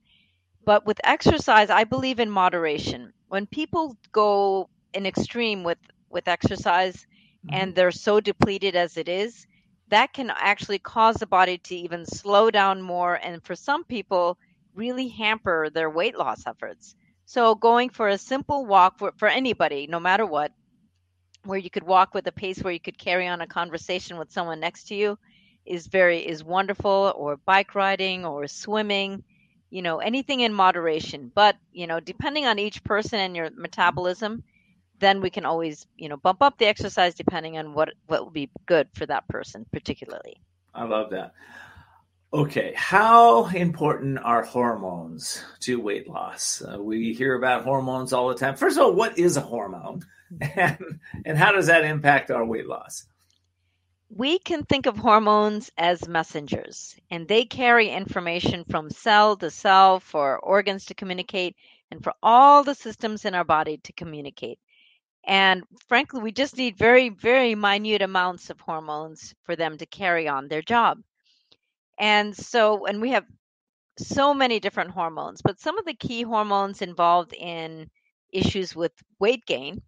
But 0.65 0.85
with 0.85 0.99
exercise 1.03 1.69
i 1.69 1.83
believe 1.83 2.19
in 2.19 2.29
moderation. 2.29 3.13
When 3.27 3.45
people 3.45 3.97
go 4.11 4.69
in 4.93 5.05
extreme 5.05 5.63
with 5.63 5.79
with 6.09 6.27
exercise 6.27 6.95
mm-hmm. 6.95 7.55
and 7.55 7.75
they're 7.75 7.91
so 7.91 8.19
depleted 8.19 8.75
as 8.75 8.97
it 8.97 9.09
is 9.09 9.45
that 9.89 10.13
can 10.13 10.31
actually 10.31 10.79
cause 10.79 11.15
the 11.17 11.27
body 11.27 11.57
to 11.59 11.75
even 11.75 12.05
slow 12.05 12.49
down 12.51 12.81
more 12.81 13.15
and 13.15 13.43
for 13.43 13.55
some 13.55 13.83
people 13.83 14.37
really 14.75 15.09
hamper 15.09 15.69
their 15.69 15.89
weight 15.89 16.17
loss 16.17 16.45
efforts. 16.47 16.95
So 17.25 17.55
going 17.55 17.89
for 17.89 18.07
a 18.07 18.17
simple 18.17 18.65
walk 18.65 18.99
for, 18.99 19.13
for 19.17 19.27
anybody, 19.27 19.87
no 19.87 19.99
matter 19.99 20.25
what, 20.25 20.51
where 21.45 21.59
you 21.59 21.69
could 21.69 21.83
walk 21.83 22.13
with 22.13 22.27
a 22.27 22.31
pace 22.31 22.59
where 22.61 22.73
you 22.73 22.79
could 22.79 22.97
carry 22.97 23.27
on 23.27 23.41
a 23.41 23.47
conversation 23.47 24.17
with 24.17 24.31
someone 24.31 24.59
next 24.59 24.85
to 24.85 24.95
you 24.95 25.17
is 25.65 25.87
very 25.87 26.19
is 26.25 26.43
wonderful 26.43 27.13
or 27.15 27.37
bike 27.37 27.75
riding 27.75 28.25
or 28.25 28.47
swimming 28.47 29.23
you 29.69 29.81
know 29.81 29.99
anything 29.99 30.41
in 30.41 30.53
moderation. 30.53 31.31
But 31.33 31.57
you 31.71 31.87
know 31.87 31.99
depending 31.99 32.45
on 32.45 32.59
each 32.59 32.83
person 32.83 33.19
and 33.19 33.35
your 33.35 33.49
metabolism 33.55 34.43
then 35.03 35.21
we 35.21 35.29
can 35.29 35.45
always 35.45 35.85
you 35.97 36.09
know 36.09 36.17
bump 36.17 36.41
up 36.41 36.57
the 36.57 36.65
exercise 36.65 37.13
depending 37.13 37.57
on 37.57 37.73
what 37.73 37.89
what 38.07 38.23
will 38.23 38.31
be 38.31 38.49
good 38.65 38.87
for 38.93 39.05
that 39.05 39.27
person 39.27 39.65
particularly 39.71 40.41
i 40.73 40.83
love 40.83 41.09
that 41.09 41.33
Okay, 42.33 42.73
how 42.75 43.45
important 43.45 44.17
are 44.17 44.41
hormones 44.41 45.43
to 45.59 45.79
weight 45.79 46.09
loss? 46.09 46.63
Uh, 46.63 46.81
we 46.81 47.13
hear 47.13 47.35
about 47.35 47.63
hormones 47.63 48.11
all 48.11 48.29
the 48.29 48.33
time. 48.33 48.55
First 48.55 48.77
of 48.77 48.83
all, 48.83 48.93
what 48.93 49.19
is 49.19 49.37
a 49.37 49.41
hormone, 49.41 50.03
and 50.41 50.99
and 51.25 51.37
how 51.37 51.51
does 51.51 51.67
that 51.67 51.85
impact 51.85 52.31
our 52.31 52.43
weight 52.43 52.65
loss? 52.65 53.05
We 54.09 54.39
can 54.39 54.63
think 54.63 54.87
of 54.87 54.97
hormones 54.97 55.71
as 55.77 56.07
messengers, 56.07 56.95
and 57.11 57.27
they 57.27 57.45
carry 57.45 57.89
information 57.89 58.65
from 58.65 58.89
cell 58.89 59.37
to 59.37 59.51
cell 59.51 59.99
for 59.99 60.39
organs 60.39 60.85
to 60.85 60.95
communicate 60.95 61.55
and 61.91 62.03
for 62.03 62.13
all 62.23 62.63
the 62.63 62.73
systems 62.73 63.25
in 63.25 63.35
our 63.35 63.43
body 63.43 63.77
to 63.83 63.93
communicate. 63.93 64.57
And 65.27 65.63
frankly, 65.87 66.21
we 66.21 66.31
just 66.31 66.57
need 66.57 66.77
very, 66.77 67.09
very 67.09 67.55
minute 67.55 68.01
amounts 68.01 68.49
of 68.49 68.59
hormones 68.61 69.33
for 69.43 69.55
them 69.55 69.77
to 69.77 69.85
carry 69.85 70.27
on 70.27 70.47
their 70.47 70.61
job. 70.61 71.01
And 71.99 72.35
so, 72.35 72.85
and 72.85 73.01
we 73.01 73.11
have 73.11 73.25
so 73.97 74.33
many 74.33 74.59
different 74.59 74.91
hormones, 74.91 75.41
but 75.41 75.59
some 75.59 75.77
of 75.77 75.85
the 75.85 75.93
key 75.93 76.23
hormones 76.23 76.81
involved 76.81 77.33
in 77.33 77.89
issues 78.31 78.75
with 78.75 78.93
weight 79.19 79.45
gain 79.45 79.81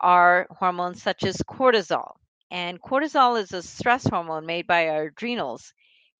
are 0.00 0.46
hormones 0.50 1.02
such 1.02 1.24
as 1.24 1.36
cortisol. 1.38 2.16
And 2.50 2.80
cortisol 2.80 3.40
is 3.40 3.52
a 3.52 3.62
stress 3.62 4.04
hormone 4.06 4.46
made 4.46 4.66
by 4.66 4.88
our 4.88 5.04
adrenals, 5.04 5.72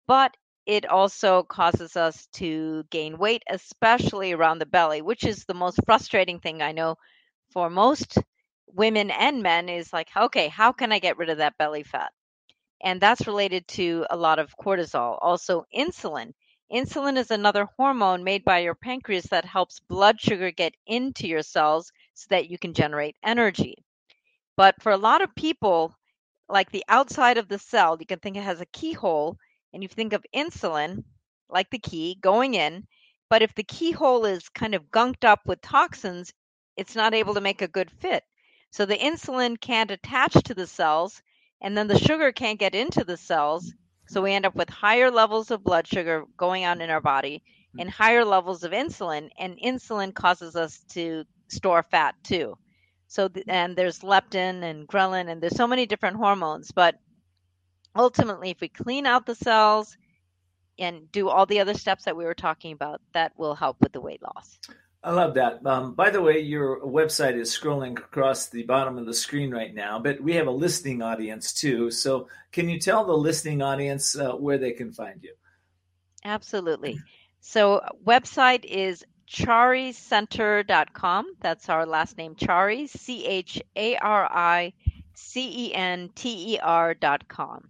but 0.06 0.36
it 0.66 0.86
also 0.86 1.42
causes 1.44 1.96
us 1.96 2.26
to 2.34 2.84
gain 2.90 3.18
weight, 3.18 3.42
especially 3.48 4.32
around 4.32 4.58
the 4.58 4.66
belly, 4.66 5.02
which 5.02 5.24
is 5.24 5.44
the 5.44 5.54
most 5.54 5.80
frustrating 5.86 6.40
thing 6.40 6.62
I 6.62 6.72
know 6.72 6.96
for 7.52 7.70
most 7.70 8.18
women 8.66 9.10
and 9.10 9.42
men 9.42 9.68
is 9.68 9.92
like, 9.92 10.08
okay, 10.16 10.48
how 10.48 10.72
can 10.72 10.92
I 10.92 10.98
get 10.98 11.18
rid 11.18 11.30
of 11.30 11.38
that 11.38 11.58
belly 11.58 11.82
fat? 11.82 12.12
and 12.82 13.00
that's 13.00 13.26
related 13.26 13.66
to 13.68 14.04
a 14.10 14.16
lot 14.16 14.38
of 14.38 14.56
cortisol. 14.56 15.18
Also, 15.22 15.64
insulin. 15.74 16.32
Insulin 16.72 17.16
is 17.16 17.30
another 17.30 17.68
hormone 17.76 18.24
made 18.24 18.44
by 18.44 18.58
your 18.58 18.74
pancreas 18.74 19.24
that 19.26 19.44
helps 19.44 19.78
blood 19.78 20.20
sugar 20.20 20.50
get 20.50 20.74
into 20.86 21.28
your 21.28 21.42
cells 21.42 21.92
so 22.14 22.26
that 22.30 22.48
you 22.48 22.58
can 22.58 22.74
generate 22.74 23.16
energy. 23.22 23.76
But 24.56 24.82
for 24.82 24.90
a 24.90 24.96
lot 24.96 25.22
of 25.22 25.34
people, 25.34 25.94
like 26.48 26.70
the 26.70 26.84
outside 26.88 27.38
of 27.38 27.48
the 27.48 27.58
cell, 27.58 27.96
you 28.00 28.06
can 28.06 28.18
think 28.18 28.36
it 28.36 28.42
has 28.42 28.60
a 28.60 28.66
keyhole, 28.66 29.36
and 29.72 29.82
you 29.82 29.88
think 29.88 30.12
of 30.12 30.24
insulin 30.34 31.04
like 31.48 31.70
the 31.70 31.78
key 31.78 32.18
going 32.20 32.54
in. 32.54 32.86
But 33.30 33.42
if 33.42 33.54
the 33.54 33.64
keyhole 33.64 34.24
is 34.24 34.48
kind 34.48 34.74
of 34.74 34.90
gunked 34.90 35.24
up 35.24 35.40
with 35.46 35.60
toxins, 35.60 36.32
it's 36.76 36.96
not 36.96 37.14
able 37.14 37.34
to 37.34 37.40
make 37.40 37.62
a 37.62 37.68
good 37.68 37.90
fit. 37.90 38.24
So 38.72 38.86
the 38.86 38.96
insulin 38.96 39.60
can't 39.60 39.90
attach 39.90 40.32
to 40.32 40.54
the 40.54 40.66
cells 40.66 41.22
and 41.60 41.76
then 41.76 41.86
the 41.86 41.98
sugar 41.98 42.32
can't 42.32 42.58
get 42.58 42.74
into 42.74 43.04
the 43.04 43.16
cells. 43.16 43.72
So 44.08 44.22
we 44.22 44.32
end 44.32 44.46
up 44.46 44.56
with 44.56 44.68
higher 44.68 45.10
levels 45.10 45.50
of 45.50 45.62
blood 45.62 45.86
sugar 45.86 46.24
going 46.36 46.64
on 46.64 46.80
in 46.80 46.90
our 46.90 47.00
body 47.00 47.44
and 47.78 47.88
mm-hmm. 47.88 48.02
higher 48.02 48.24
levels 48.24 48.64
of 48.64 48.72
insulin. 48.72 49.30
And 49.38 49.58
insulin 49.58 50.14
causes 50.14 50.56
us 50.56 50.80
to 50.90 51.24
store 51.48 51.82
fat 51.82 52.14
too. 52.24 52.56
So, 53.08 53.28
mm-hmm. 53.28 53.48
and 53.48 53.76
there's 53.76 54.00
leptin 54.00 54.62
and 54.62 54.88
ghrelin, 54.88 55.30
and 55.30 55.40
there's 55.42 55.56
so 55.56 55.66
many 55.68 55.86
different 55.86 56.16
hormones. 56.16 56.72
But 56.72 56.96
ultimately, 57.94 58.50
if 58.50 58.60
we 58.60 58.68
clean 58.68 59.06
out 59.06 59.26
the 59.26 59.34
cells 59.34 59.96
and 60.78 61.12
do 61.12 61.28
all 61.28 61.44
the 61.44 61.60
other 61.60 61.74
steps 61.74 62.04
that 62.04 62.16
we 62.16 62.24
were 62.24 62.34
talking 62.34 62.72
about, 62.72 63.02
that 63.12 63.32
will 63.36 63.54
help 63.54 63.80
with 63.80 63.92
the 63.92 64.00
weight 64.00 64.22
loss. 64.22 64.58
I 65.04 65.10
love 65.10 65.34
that. 65.34 65.66
Um, 65.66 65.94
by 65.94 66.10
the 66.10 66.22
way, 66.22 66.38
your 66.38 66.80
website 66.80 67.34
is 67.34 67.50
scrolling 67.50 67.98
across 67.98 68.48
the 68.48 68.62
bottom 68.62 68.98
of 68.98 69.06
the 69.06 69.14
screen 69.14 69.50
right 69.50 69.74
now, 69.74 69.98
but 69.98 70.20
we 70.20 70.36
have 70.36 70.46
a 70.46 70.52
listening 70.52 71.02
audience 71.02 71.52
too. 71.52 71.90
So, 71.90 72.28
can 72.52 72.68
you 72.68 72.78
tell 72.78 73.04
the 73.04 73.12
listening 73.12 73.62
audience 73.62 74.16
uh, 74.16 74.32
where 74.32 74.58
they 74.58 74.72
can 74.72 74.92
find 74.92 75.20
you? 75.22 75.34
Absolutely. 76.24 77.00
So, 77.40 77.80
website 78.06 78.64
is 78.64 79.04
charicenter.com. 79.28 81.32
That's 81.40 81.68
our 81.68 81.84
last 81.84 82.16
name, 82.16 82.36
Chari, 82.36 82.88
C 82.88 83.26
H 83.26 83.60
A 83.74 83.96
R 83.96 84.28
I 84.30 84.72
C 85.14 85.66
E 85.66 85.74
N 85.74 86.10
T 86.14 86.54
E 86.54 86.58
R.com. 86.60 87.68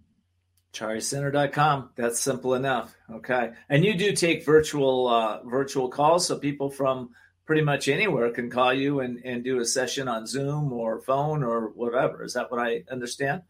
charicenter.com. 0.73 1.89
That's 1.95 2.19
simple 2.19 2.53
enough. 2.53 2.93
Okay. 3.11 3.53
And 3.69 3.83
you 3.83 3.95
do 3.95 4.13
take 4.13 4.45
virtual 4.45 5.07
uh, 5.07 5.41
virtual 5.43 5.89
calls, 5.89 6.27
so 6.27 6.37
people 6.37 6.69
from 6.69 7.09
pretty 7.45 7.61
much 7.61 7.87
anywhere 7.87 8.29
can 8.31 8.49
call 8.49 8.73
you 8.73 9.01
and, 9.01 9.19
and 9.25 9.43
do 9.43 9.59
a 9.59 9.65
session 9.65 10.07
on 10.07 10.25
Zoom 10.25 10.71
or 10.71 11.01
phone 11.01 11.43
or 11.43 11.69
whatever. 11.69 12.23
Is 12.23 12.33
that 12.33 12.51
what 12.51 12.59
I 12.59 12.83
understand? 12.89 13.41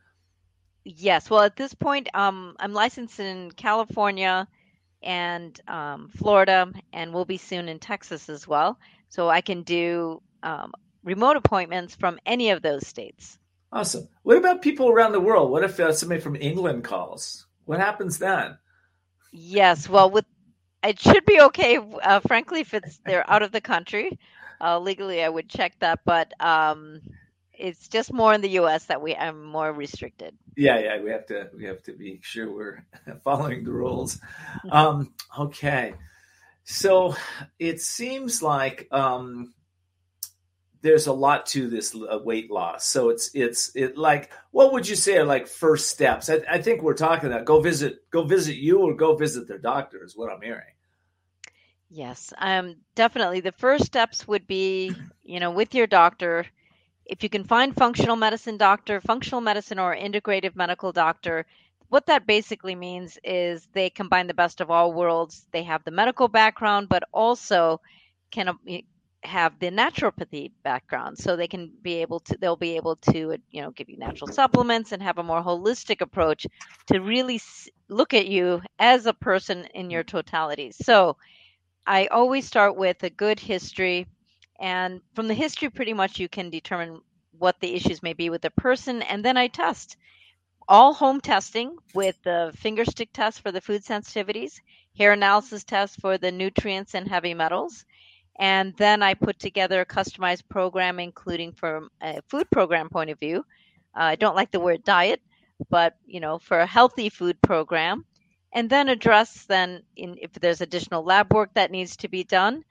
Yes. 0.83 1.29
Well, 1.29 1.41
at 1.41 1.55
this 1.55 1.73
point, 1.73 2.09
um, 2.13 2.55
I'm 2.59 2.73
licensed 2.73 3.19
in 3.19 3.51
California 3.51 4.47
and 5.01 5.59
um, 5.67 6.09
Florida, 6.15 6.71
and 6.91 7.13
we'll 7.13 7.25
be 7.25 7.37
soon 7.37 7.69
in 7.69 7.79
Texas 7.79 8.29
as 8.29 8.47
well. 8.47 8.79
So 9.09 9.29
I 9.29 9.41
can 9.41 9.63
do 9.63 10.21
um, 10.41 10.73
remote 11.03 11.37
appointments 11.37 11.95
from 11.95 12.19
any 12.25 12.49
of 12.49 12.61
those 12.61 12.87
states. 12.87 13.37
Awesome. 13.71 14.07
What 14.23 14.37
about 14.37 14.61
people 14.61 14.89
around 14.89 15.13
the 15.13 15.19
world? 15.19 15.51
What 15.51 15.63
if 15.63 15.79
uh, 15.79 15.93
somebody 15.93 16.21
from 16.21 16.35
England 16.35 16.83
calls? 16.83 17.47
What 17.65 17.79
happens 17.79 18.19
then? 18.19 18.57
Yes. 19.31 19.89
Well, 19.89 20.11
with 20.11 20.25
it 20.83 20.99
should 20.99 21.25
be 21.25 21.41
okay. 21.41 21.77
Uh, 21.77 22.19
frankly, 22.21 22.61
if 22.61 22.73
it's 22.73 22.99
they're 23.05 23.29
out 23.29 23.43
of 23.43 23.51
the 23.51 23.61
country, 23.61 24.19
uh, 24.61 24.79
legally 24.79 25.23
I 25.23 25.29
would 25.29 25.49
check 25.49 25.73
that, 25.79 25.99
but 26.05 26.33
um, 26.39 27.01
it's 27.53 27.87
just 27.87 28.11
more 28.11 28.33
in 28.33 28.41
the 28.41 28.49
U.S. 28.49 28.85
that 28.85 29.01
we 29.01 29.15
are 29.15 29.33
more 29.33 29.71
restricted. 29.71 30.35
Yeah, 30.55 30.79
yeah, 30.79 31.01
we 31.01 31.11
have 31.11 31.25
to 31.27 31.49
we 31.55 31.65
have 31.65 31.81
to 31.83 31.93
be 31.93 32.19
sure 32.21 32.53
we're 32.53 32.85
following 33.23 33.63
the 33.63 33.71
rules. 33.71 34.19
Um, 34.69 35.13
okay, 35.39 35.95
so 36.63 37.15
it 37.59 37.81
seems 37.81 38.41
like 38.41 38.87
um, 38.91 39.53
there's 40.83 41.07
a 41.07 41.13
lot 41.13 41.45
to 41.47 41.69
this 41.69 41.95
uh, 41.95 42.19
weight 42.19 42.51
loss. 42.51 42.85
So 42.85 43.09
it's 43.09 43.31
it's 43.33 43.71
it 43.73 43.97
like 43.97 44.29
what 44.51 44.73
would 44.73 44.87
you 44.87 44.95
say 44.95 45.17
are 45.17 45.25
like 45.25 45.47
first 45.47 45.89
steps? 45.89 46.29
I, 46.29 46.41
I 46.47 46.61
think 46.61 46.81
we're 46.81 46.93
talking 46.93 47.31
about 47.31 47.45
go 47.45 47.61
visit 47.61 48.09
go 48.11 48.23
visit 48.23 48.57
you 48.57 48.79
or 48.79 48.93
go 48.93 49.15
visit 49.15 49.47
their 49.47 49.57
doctor 49.57 50.03
is 50.03 50.15
what 50.15 50.31
I'm 50.31 50.41
hearing. 50.41 50.73
Yes, 51.89 52.33
um, 52.37 52.75
definitely. 52.95 53.39
The 53.39 53.53
first 53.53 53.85
steps 53.85 54.27
would 54.27 54.45
be, 54.45 54.93
you 55.23 55.39
know, 55.39 55.51
with 55.51 55.73
your 55.73 55.87
doctor. 55.87 56.45
If 57.05 57.23
you 57.23 57.29
can 57.29 57.43
find 57.43 57.75
functional 57.75 58.15
medicine 58.15 58.57
doctor, 58.57 58.99
functional 58.99 59.41
medicine 59.41 59.77
or 59.79 59.95
integrative 59.95 60.55
medical 60.55 60.91
doctor, 60.91 61.45
what 61.89 62.07
that 62.07 62.25
basically 62.25 62.75
means 62.75 63.19
is 63.23 63.67
they 63.73 63.89
combine 63.89 64.27
the 64.27 64.33
best 64.33 64.59
of 64.59 64.71
all 64.71 64.91
worlds. 64.91 65.45
They 65.51 65.63
have 65.63 65.83
the 65.83 65.91
medical 65.91 66.27
background, 66.27 66.89
but 66.89 67.03
also 67.13 67.79
can 68.31 68.49
uh, 68.49 68.53
have 69.23 69.57
the 69.59 69.71
naturopathy 69.71 70.51
background 70.63 71.17
so 71.17 71.35
they 71.35 71.47
can 71.47 71.71
be 71.81 71.95
able 71.95 72.19
to 72.19 72.37
they'll 72.39 72.55
be 72.55 72.75
able 72.75 72.95
to 72.97 73.37
you 73.51 73.61
know 73.61 73.71
give 73.71 73.89
you 73.89 73.97
natural 73.97 74.31
supplements 74.31 74.91
and 74.91 75.01
have 75.01 75.17
a 75.17 75.23
more 75.23 75.41
holistic 75.41 76.01
approach 76.01 76.45
to 76.87 76.99
really 76.99 77.39
look 77.87 78.13
at 78.13 78.27
you 78.27 78.61
as 78.79 79.05
a 79.05 79.13
person 79.13 79.65
in 79.73 79.89
your 79.89 80.03
totality. 80.03 80.71
So 80.71 81.17
i 81.85 82.07
always 82.07 82.45
start 82.45 82.77
with 82.77 83.03
a 83.03 83.09
good 83.09 83.39
history 83.39 84.07
and 84.59 85.01
from 85.15 85.27
the 85.27 85.33
history 85.33 85.69
pretty 85.69 85.93
much 85.93 86.19
you 86.19 86.29
can 86.29 86.49
determine 86.49 87.01
what 87.37 87.59
the 87.59 87.73
issues 87.73 88.01
may 88.03 88.13
be 88.13 88.29
with 88.29 88.41
the 88.41 88.51
person 88.51 89.01
and 89.03 89.23
then 89.23 89.37
i 89.37 89.47
test. 89.47 89.97
All 90.67 90.93
home 90.93 91.19
testing 91.19 91.75
with 91.93 92.15
the 92.23 92.53
finger 92.55 92.85
stick 92.85 93.09
test 93.13 93.41
for 93.41 93.51
the 93.51 93.61
food 93.61 93.83
sensitivities 93.83 94.59
hair 94.97 95.11
analysis 95.13 95.63
test 95.63 95.99
for 95.99 96.17
the 96.17 96.31
nutrients 96.31 96.93
and 96.93 97.07
heavy 97.07 97.33
metals 97.33 97.85
and 98.37 98.73
then 98.77 99.03
I 99.03 99.13
put 99.13 99.39
together 99.39 99.81
a 99.81 99.85
customized 99.85 100.43
program, 100.49 100.99
including 100.99 101.53
from 101.53 101.89
a 102.01 102.21
food 102.27 102.49
program 102.49 102.89
point 102.89 103.09
of 103.09 103.19
view. 103.19 103.45
Uh, 103.95 104.03
I 104.03 104.15
don't 104.15 104.35
like 104.35 104.51
the 104.51 104.59
word 104.59 104.83
diet, 104.83 105.21
but 105.69 105.95
you 106.05 106.19
know, 106.19 106.39
for 106.39 106.59
a 106.59 106.65
healthy 106.65 107.09
food 107.09 107.41
program, 107.41 108.05
and 108.53 108.69
then 108.69 108.89
address 108.89 109.45
then 109.45 109.83
in, 109.95 110.17
if 110.21 110.33
there's 110.33 110.61
additional 110.61 111.03
lab 111.03 111.33
work 111.33 111.53
that 111.53 111.71
needs 111.71 111.97
to 111.97 112.07
be 112.07 112.23
done. 112.23 112.63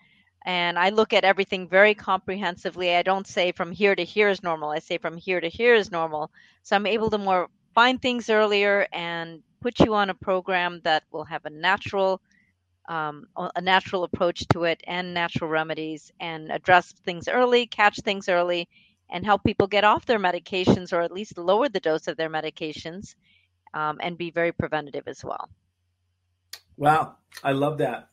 And 0.45 0.77
I 0.77 0.89
look 0.89 1.13
at 1.13 1.25
everything 1.25 1.69
very 1.69 1.95
comprehensively. 1.95 2.97
I 2.97 3.03
don't 3.03 3.29
say 3.29 3.53
from 3.53 3.71
here 3.71 3.95
to 3.95 4.05
here 4.05 4.29
is 4.29 4.43
normal. 4.43 4.71
I 4.71 4.81
say 4.81 4.99
from 4.99 5.17
here 5.17 5.41
to 5.41 5.49
here 5.49 5.75
is 5.75 5.93
normal. 5.93 6.33
So 6.65 6.75
I'm 6.75 6.87
able 6.87 7.11
to 7.11 7.19
more 7.19 7.49
find 7.75 8.03
things 8.03 8.29
earlier 8.29 8.89
and 8.93 9.41
put 9.61 9.79
you 9.79 9.95
on 9.95 10.11
a 10.11 10.15
program 10.15 10.81
that 10.83 11.05
will 11.13 11.25
have 11.25 11.45
a 11.45 11.51
natural 11.51 12.21
um, 12.89 13.27
a 13.37 13.61
natural 13.61 14.05
approach 14.05 14.47
to 14.49 14.65
it 14.65 14.81
and 14.87 15.15
natural 15.15 15.49
remedies 15.49 16.13
and 16.21 16.51
address 16.51 16.93
things 17.05 17.29
early, 17.29 17.67
catch 17.67 17.99
things 18.01 18.29
early, 18.29 18.69
and 19.11 19.25
help 19.25 19.45
people 19.45 19.67
get 19.67 19.85
off 19.85 20.07
their 20.07 20.19
medications 20.19 20.93
or 20.93 21.03
at 21.03 21.13
least 21.13 21.39
lower 21.39 21.69
the 21.69 21.81
dose 21.81 22.09
of 22.09 22.17
their 22.17 22.31
medications 22.31 23.15
um, 23.75 23.99
and 24.03 24.19
be 24.19 24.31
very 24.31 24.53
preventative 24.53 25.07
as 25.07 25.25
well. 25.25 25.49
Wow, 26.77 27.17
I 27.45 27.53
love 27.53 27.79
that. 27.79 28.09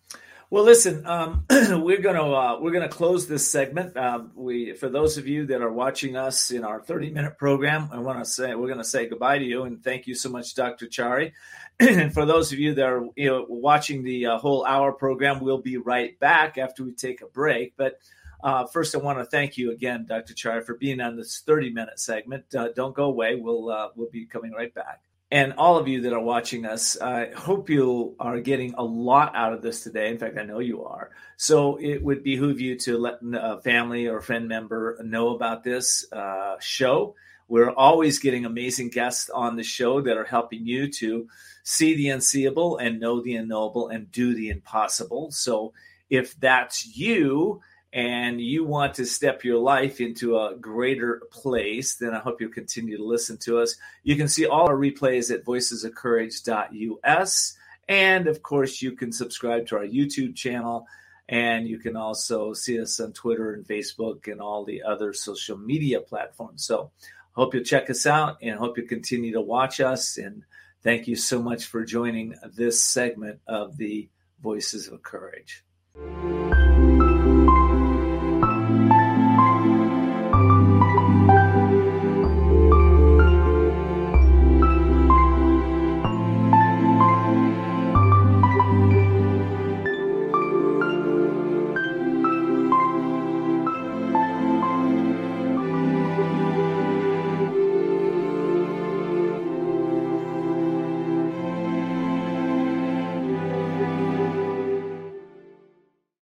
Well, 0.51 0.63
listen, 0.63 1.05
um, 1.05 1.45
we're 1.49 2.01
gonna 2.01 2.23
uh, 2.23 2.59
we're 2.59 2.71
gonna 2.71 2.89
close 2.89 3.27
this 3.27 3.49
segment. 3.49 3.95
Um, 3.95 4.31
we 4.33 4.73
for 4.73 4.89
those 4.89 5.19
of 5.19 5.27
you 5.27 5.45
that 5.45 5.61
are 5.61 5.71
watching 5.71 6.15
us 6.15 6.49
in 6.49 6.63
our 6.63 6.81
30 6.81 7.11
minute 7.11 7.37
program, 7.37 7.89
I 7.91 7.99
want 7.99 8.17
to 8.17 8.25
say 8.25 8.55
we're 8.55 8.67
gonna 8.67 8.83
say 8.83 9.07
goodbye 9.07 9.37
to 9.37 9.45
you 9.45 9.63
and 9.63 9.83
thank 9.83 10.07
you 10.07 10.15
so 10.15 10.29
much, 10.29 10.55
Dr. 10.55 10.87
Chari. 10.87 11.33
And 11.79 12.13
for 12.13 12.25
those 12.25 12.51
of 12.51 12.59
you 12.59 12.75
that 12.75 12.85
are 12.85 13.07
you 13.15 13.29
know 13.29 13.45
watching 13.47 14.03
the 14.03 14.27
uh, 14.27 14.37
whole 14.37 14.65
hour 14.65 14.91
program, 14.91 15.39
we'll 15.39 15.61
be 15.61 15.77
right 15.77 16.19
back 16.19 16.57
after 16.57 16.83
we 16.83 16.93
take 16.93 17.21
a 17.21 17.27
break. 17.27 17.73
But 17.77 17.99
uh, 18.43 18.65
first, 18.67 18.95
I 18.95 18.99
want 18.99 19.19
to 19.19 19.25
thank 19.25 19.57
you 19.57 19.71
again, 19.71 20.05
Dr. 20.07 20.33
Chari, 20.33 20.65
for 20.65 20.75
being 20.75 21.01
on 21.01 21.15
this 21.17 21.41
30 21.45 21.71
minute 21.71 21.99
segment. 21.99 22.53
Uh, 22.55 22.69
don't 22.75 22.95
go 22.95 23.05
away. 23.05 23.35
We'll 23.35 23.69
uh, 23.69 23.89
we'll 23.95 24.09
be 24.09 24.25
coming 24.25 24.51
right 24.51 24.73
back 24.73 25.01
and 25.31 25.53
all 25.57 25.77
of 25.77 25.87
you 25.87 26.01
that 26.01 26.13
are 26.13 26.19
watching 26.19 26.65
us, 26.65 26.99
I 26.99 27.31
hope 27.31 27.69
you 27.69 28.15
are 28.19 28.39
getting 28.39 28.73
a 28.73 28.83
lot 28.83 29.35
out 29.35 29.53
of 29.53 29.61
this 29.61 29.83
today. 29.83 30.09
In 30.09 30.17
fact, 30.17 30.37
I 30.39 30.43
know 30.43 30.59
you 30.59 30.85
are. 30.85 31.11
So 31.37 31.77
it 31.77 32.03
would 32.03 32.23
behoove 32.23 32.59
you 32.59 32.77
to 32.79 32.97
let 32.97 33.19
a 33.33 33.61
family 33.61 34.07
or 34.07 34.21
friend 34.21 34.47
member 34.47 34.97
know 35.03 35.35
about 35.35 35.63
this 35.63 36.11
uh, 36.11 36.55
show. 36.59 37.15
We're 37.47 37.69
always 37.69 38.19
getting 38.19 38.45
amazing 38.45 38.89
guests 38.89 39.29
on 39.29 39.55
the 39.55 39.63
show 39.63 40.01
that 40.01 40.17
are 40.17 40.23
helping 40.23 40.65
you 40.65 40.91
to 40.93 41.27
see 41.69 41.95
the 41.95 42.09
unseeable 42.09 42.77
and 42.77 42.99
know 42.99 43.21
the 43.21 43.35
unknowable 43.35 43.89
and 43.89 44.11
do 44.11 44.33
the 44.33 44.49
impossible. 44.49 45.29
So 45.29 45.71
if 46.09 46.35
that's 46.39 46.97
you, 46.97 47.61
and 47.91 48.39
you 48.41 48.63
want 48.63 48.93
to 48.95 49.05
step 49.05 49.43
your 49.43 49.57
life 49.57 50.01
into 50.01 50.37
a 50.37 50.55
greater 50.55 51.21
place, 51.31 51.95
then 51.95 52.15
I 52.15 52.19
hope 52.19 52.39
you'll 52.39 52.51
continue 52.51 52.97
to 52.97 53.03
listen 53.03 53.37
to 53.39 53.57
us. 53.59 53.75
You 54.03 54.15
can 54.15 54.27
see 54.27 54.45
all 54.45 54.67
our 54.67 54.75
replays 54.75 55.33
at 55.33 55.43
voicesofcourage.us. 55.43 57.57
And 57.87 58.27
of 58.27 58.43
course, 58.43 58.83
you 58.83 58.91
can 58.91 59.11
subscribe 59.11 59.65
to 59.67 59.77
our 59.77 59.85
YouTube 59.85 60.35
channel. 60.35 60.85
And 61.27 61.67
you 61.67 61.79
can 61.79 61.95
also 61.95 62.53
see 62.53 62.79
us 62.79 62.99
on 62.99 63.13
Twitter 63.13 63.53
and 63.53 63.67
Facebook 63.67 64.31
and 64.31 64.39
all 64.41 64.65
the 64.65 64.83
other 64.83 65.13
social 65.13 65.57
media 65.57 65.99
platforms. 65.99 66.63
So, 66.63 66.91
hope 67.33 67.53
you'll 67.53 67.63
check 67.63 67.89
us 67.89 68.05
out 68.05 68.37
and 68.41 68.57
hope 68.57 68.77
you 68.77 68.83
continue 68.83 69.33
to 69.33 69.41
watch 69.41 69.79
us. 69.79 70.17
And 70.17 70.43
thank 70.83 71.07
you 71.07 71.15
so 71.15 71.41
much 71.41 71.65
for 71.65 71.83
joining 71.85 72.35
this 72.55 72.83
segment 72.83 73.39
of 73.47 73.77
the 73.77 74.09
Voices 74.41 74.87
of 74.87 75.03
Courage. 75.03 75.63